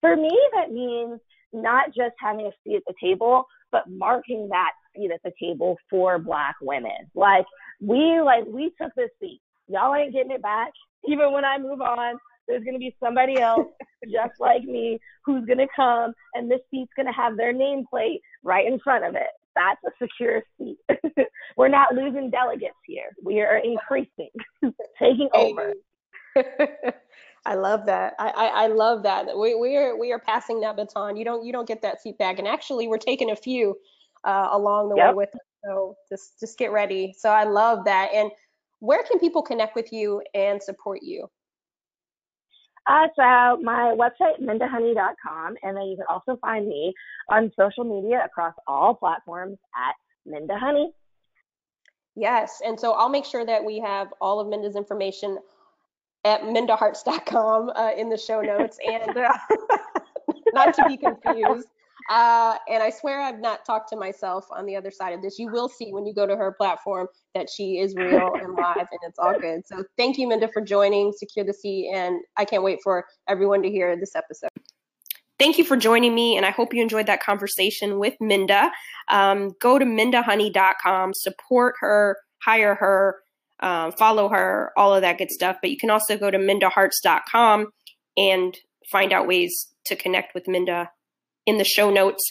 For 0.01 0.17
me, 0.17 0.37
that 0.55 0.73
means 0.73 1.21
not 1.53 1.95
just 1.95 2.14
having 2.19 2.47
a 2.47 2.51
seat 2.64 2.79
at 2.79 2.83
the 2.88 2.95
table, 3.01 3.45
but 3.71 3.88
marking 3.88 4.49
that 4.49 4.73
seat 4.95 5.12
at 5.12 5.21
the 5.23 5.31
table 5.40 5.77
for 5.88 6.19
Black 6.19 6.57
women. 6.61 7.09
Like 7.14 7.47
we, 7.81 8.21
like 8.21 8.43
we 8.49 8.73
took 8.83 8.93
this 8.97 9.11
seat. 9.21 9.40
Y'all 9.69 9.95
ain't 9.95 10.12
getting 10.12 10.33
it 10.33 10.43
back. 10.43 10.73
Even 11.07 11.33
when 11.33 11.45
I 11.45 11.59
move 11.59 11.81
on, 11.81 12.19
there's 12.49 12.64
going 12.64 12.75
to 12.75 12.81
be 12.81 12.95
somebody 12.99 13.38
else 13.38 13.69
just 14.05 14.35
like 14.40 14.64
me 14.64 14.99
who's 15.25 15.47
going 15.47 15.59
to 15.59 15.69
come 15.77 16.12
and 16.35 16.51
this 16.51 16.61
seat's 16.73 16.90
going 16.97 17.07
to 17.07 17.12
have 17.12 17.37
their 17.37 17.55
nameplate 17.55 18.19
right 18.43 18.67
in 18.67 18.81
front 18.81 19.05
of 19.05 19.14
it 19.14 19.31
that's 19.55 19.81
a 19.87 19.90
secure 20.03 20.43
seat. 20.59 20.79
We're 21.57 21.69
not 21.69 21.95
losing 21.95 22.29
delegates 22.29 22.75
here. 22.87 23.14
We 23.23 23.40
are 23.40 23.59
increasing, 23.59 24.31
taking 24.99 25.29
over. 25.33 25.75
I 27.46 27.54
love 27.54 27.87
that. 27.87 28.14
I, 28.18 28.28
I, 28.28 28.46
I, 28.46 28.66
love 28.68 29.02
that. 29.02 29.26
We, 29.37 29.54
we 29.54 29.76
are 29.76 29.98
we 29.98 30.12
are 30.12 30.18
passing 30.18 30.61
that 30.61 30.76
baton. 30.76 31.16
You 31.16 31.24
don't 31.24 31.44
you 31.44 31.52
don't 31.52 31.68
get 31.68 31.83
that 31.83 32.00
seat 32.00 32.16
back. 32.16 32.38
And 32.38 32.48
actually, 32.48 32.88
we're 32.88 32.96
taking 32.96 33.30
a 33.30 33.37
few 33.37 33.76
uh, 34.24 34.48
along 34.52 34.88
the 34.88 34.96
yep. 34.96 35.11
way 35.11 35.14
with 35.14 35.35
us. 35.35 35.40
So 35.64 35.96
just 36.09 36.40
just 36.40 36.59
get 36.59 36.72
ready. 36.72 37.14
So 37.16 37.28
I 37.28 37.44
love 37.44 37.85
that. 37.85 38.11
And 38.14 38.30
where 38.80 39.02
can 39.02 39.18
people 39.18 39.42
connect 39.42 39.76
with 39.76 39.92
you 39.92 40.22
and 40.35 40.62
support 40.62 41.00
you? 41.02 41.28
Uh, 42.87 43.07
so 43.16 43.62
my 43.62 43.96
website, 43.96 44.40
mindahoney.com, 44.42 45.54
and 45.62 45.76
then 45.76 45.85
you 45.85 45.96
can 45.96 46.04
also 46.09 46.38
find 46.40 46.68
me 46.68 46.92
on 47.30 47.50
social 47.59 47.85
media 47.85 48.22
across 48.24 48.54
all 48.66 48.94
platforms 48.94 49.57
at 49.74 49.94
mindahoney. 50.30 50.88
Yes, 52.14 52.61
and 52.64 52.78
so 52.78 52.92
I'll 52.92 53.09
make 53.09 53.24
sure 53.24 53.44
that 53.46 53.64
we 53.64 53.80
have 53.80 54.09
all 54.20 54.38
of 54.38 54.48
Minda's 54.48 54.76
information 54.76 55.38
at 56.24 56.42
mindaharts.com 56.42 57.70
uh, 57.74 57.90
in 57.96 58.08
the 58.08 58.16
show 58.16 58.40
notes, 58.40 58.78
and 58.87 59.16
uh, 59.16 59.32
not 60.54 60.74
to 60.74 60.84
be 60.88 60.96
confused. 60.96 61.68
Uh, 62.10 62.56
and 62.68 62.82
I 62.82 62.90
swear 62.90 63.20
I've 63.20 63.40
not 63.40 63.64
talked 63.64 63.88
to 63.90 63.96
myself 63.96 64.46
on 64.50 64.66
the 64.66 64.76
other 64.76 64.90
side 64.90 65.14
of 65.14 65.22
this. 65.22 65.38
You 65.38 65.48
will 65.50 65.68
see 65.68 65.90
when 65.90 66.04
you 66.04 66.12
go 66.12 66.26
to 66.26 66.37
her 66.37 66.52
platform 66.52 67.08
that 67.34 67.48
she 67.48 67.78
is 67.78 67.94
real 67.94 68.34
and 68.34 68.52
live, 68.58 68.76
and 68.76 69.00
it's 69.06 69.18
all 69.18 69.38
good. 69.38 69.66
So 69.66 69.84
thank 69.96 70.18
you, 70.18 70.28
Minda, 70.28 70.48
for 70.48 70.60
joining 70.60 71.12
Secure 71.12 71.44
the 71.44 71.54
Sea. 71.54 71.90
and 71.94 72.20
I 72.37 72.44
can't 72.44 72.62
wait 72.62 72.80
for 72.82 73.06
everyone 73.28 73.62
to 73.62 73.70
hear 73.70 73.96
this 73.98 74.14
episode. 74.14 74.50
Thank 75.38 75.58
you 75.58 75.64
for 75.64 75.76
joining 75.76 76.14
me, 76.14 76.37
and 76.37 76.46
I 76.46 76.50
hope 76.50 76.72
you 76.72 76.82
enjoyed 76.82 77.06
that 77.06 77.22
conversation 77.22 77.98
with 77.98 78.14
Minda. 78.20 78.70
Um, 79.08 79.52
go 79.60 79.78
to 79.78 79.84
mindahoney.com, 79.84 81.12
support 81.14 81.74
her, 81.80 82.16
hire 82.44 82.74
her, 82.76 83.16
um, 83.64 83.92
follow 83.92 84.29
her, 84.29 84.72
all 84.77 84.94
of 84.94 85.00
that 85.00 85.16
good 85.16 85.31
stuff. 85.31 85.57
But 85.62 85.70
you 85.70 85.79
can 85.79 85.90
also 85.90 86.18
go 86.18 86.31
to 86.31 86.38
mindaharts.com 86.38 87.68
and 88.16 88.59
find 88.92 89.12
out 89.12 89.27
ways 89.27 89.68
to 89.87 89.96
connect 89.96 90.35
with 90.35 90.46
Minda 90.46 90.90
in 91.46 91.57
the 91.57 91.64
show 91.64 91.90
notes. 91.90 92.22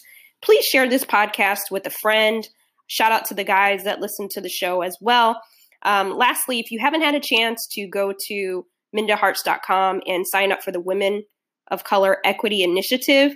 Please 0.44 0.64
share 0.64 0.88
this 0.88 1.04
podcast 1.04 1.72
with 1.72 1.88
a 1.88 1.90
friend. 1.90 2.48
Shout 2.86 3.12
out 3.12 3.26
to 3.26 3.34
the 3.34 3.44
guys 3.44 3.84
that 3.84 4.00
listen 4.00 4.30
to 4.30 4.42
the 4.42 4.50
show 4.50 4.82
as 4.82 4.96
well. 5.02 5.42
Um, 5.82 6.16
lastly, 6.16 6.60
if 6.60 6.70
you 6.70 6.80
haven't 6.80 7.02
had 7.02 7.16
a 7.16 7.20
chance 7.20 7.68
to 7.72 7.88
go 7.88 8.14
to 8.28 8.66
mindaharts.com 8.96 10.02
and 10.06 10.28
sign 10.28 10.52
up 10.52 10.62
for 10.62 10.72
the 10.72 10.80
Women 10.80 11.24
of 11.72 11.84
Color 11.84 12.20
Equity 12.24 12.62
Initiative, 12.62 13.36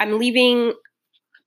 I'm 0.00 0.18
leaving 0.18 0.72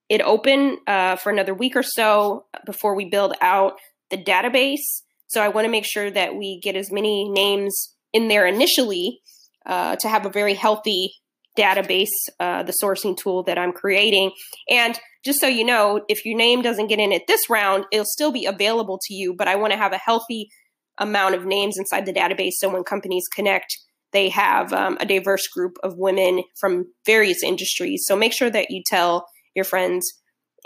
it 0.08 0.22
open 0.22 0.78
uh, 0.88 1.18
for 1.18 1.30
another 1.30 1.54
week 1.54 1.76
or 1.76 1.84
so 1.84 2.46
before 2.66 2.96
we 2.96 3.06
build 3.06 3.34
out 3.42 3.74
the 4.10 4.18
database. 4.18 5.02
So 5.30 5.42
I 5.42 5.48
want 5.48 5.66
to 5.66 5.72
make 5.72 5.86
sure 5.86 6.12
that 6.12 6.36
we 6.36 6.60
get 6.60 6.76
as 6.76 6.92
many 6.92 7.30
names 7.30 7.96
in 8.14 8.28
there 8.28 8.46
initially 8.46 9.22
uh, 9.66 9.96
to 9.98 10.10
have 10.10 10.26
a 10.26 10.30
very 10.30 10.56
healthy 10.56 11.14
database, 11.58 12.10
uh, 12.40 12.64
the 12.64 12.74
sourcing 12.84 13.16
tool 13.16 13.44
that 13.44 13.58
I'm 13.58 13.72
creating. 13.72 14.32
And 14.70 15.00
just 15.24 15.40
so 15.40 15.48
you 15.48 15.64
know, 15.64 16.02
if 16.08 16.26
your 16.26 16.38
name 16.38 16.62
doesn't 16.62 16.88
get 16.88 17.00
in 17.00 17.14
at 17.14 17.28
this 17.28 17.50
round, 17.50 17.86
it'll 17.92 18.06
still 18.06 18.32
be 18.32 18.46
available 18.46 19.00
to 19.08 19.14
you. 19.14 19.36
But 19.38 19.48
I 19.48 19.56
want 19.56 19.72
to 19.74 19.78
have 19.78 19.94
a 19.94 19.98
healthy 19.98 20.50
amount 20.98 21.36
of 21.36 21.46
names 21.46 21.78
inside 21.78 22.06
the 22.06 22.14
database 22.14 22.54
so 22.54 22.70
when 22.70 22.84
companies 22.84 23.26
connect, 23.34 23.78
they 24.12 24.30
have 24.30 24.74
um, 24.74 24.98
a 25.00 25.06
diverse 25.06 25.48
group 25.48 25.78
of 25.84 25.94
women 25.96 26.44
from 26.60 26.86
various 27.06 27.44
industries. 27.44 28.04
So 28.06 28.16
make 28.16 28.34
sure 28.34 28.50
that 28.50 28.72
you 28.72 28.82
tell 28.88 29.28
your 29.56 29.66
friends 29.66 30.12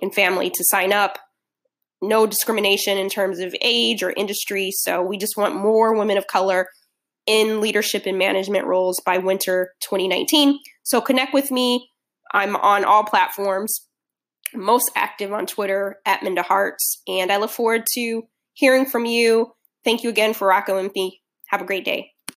and 0.02 0.14
family 0.14 0.50
to 0.50 0.64
sign 0.64 0.94
up. 0.94 1.20
No 2.04 2.28
discrimination 2.28 2.98
in 2.98 3.10
terms 3.10 3.40
of 3.40 3.56
age 3.62 4.04
or 4.04 4.12
industry. 4.12 4.72
So 4.72 5.02
we 5.02 5.18
just 5.18 5.38
want 5.38 5.56
more 5.56 5.98
women 5.98 6.18
of 6.18 6.28
color 6.28 6.68
in 7.26 7.62
leadership 7.62 8.06
and 8.06 8.18
management 8.18 8.66
roles 8.66 9.00
by 9.06 9.18
winter 9.18 9.72
2019. 9.82 10.60
So 10.84 11.00
connect 11.00 11.34
with 11.34 11.50
me. 11.50 11.90
I'm 12.34 12.56
on 12.58 12.84
all 12.84 13.04
platforms, 13.04 13.88
most 14.54 14.92
active 14.96 15.32
on 15.32 15.46
Twitter 15.46 15.98
at 16.06 16.24
Minda 16.24 16.42
Harts, 16.42 17.02
and 17.08 17.32
I 17.32 17.38
look 17.38 17.52
forward 17.52 17.86
to 17.94 18.24
hearing 18.54 18.86
from 18.86 19.06
you. 19.06 19.54
Thank 19.86 20.04
you 20.04 20.10
again 20.10 20.34
for 20.34 20.48
rocking 20.48 20.92
me. 20.96 21.22
Have 21.48 21.62
a 21.62 21.66
great 21.66 21.86
day. 21.86 22.13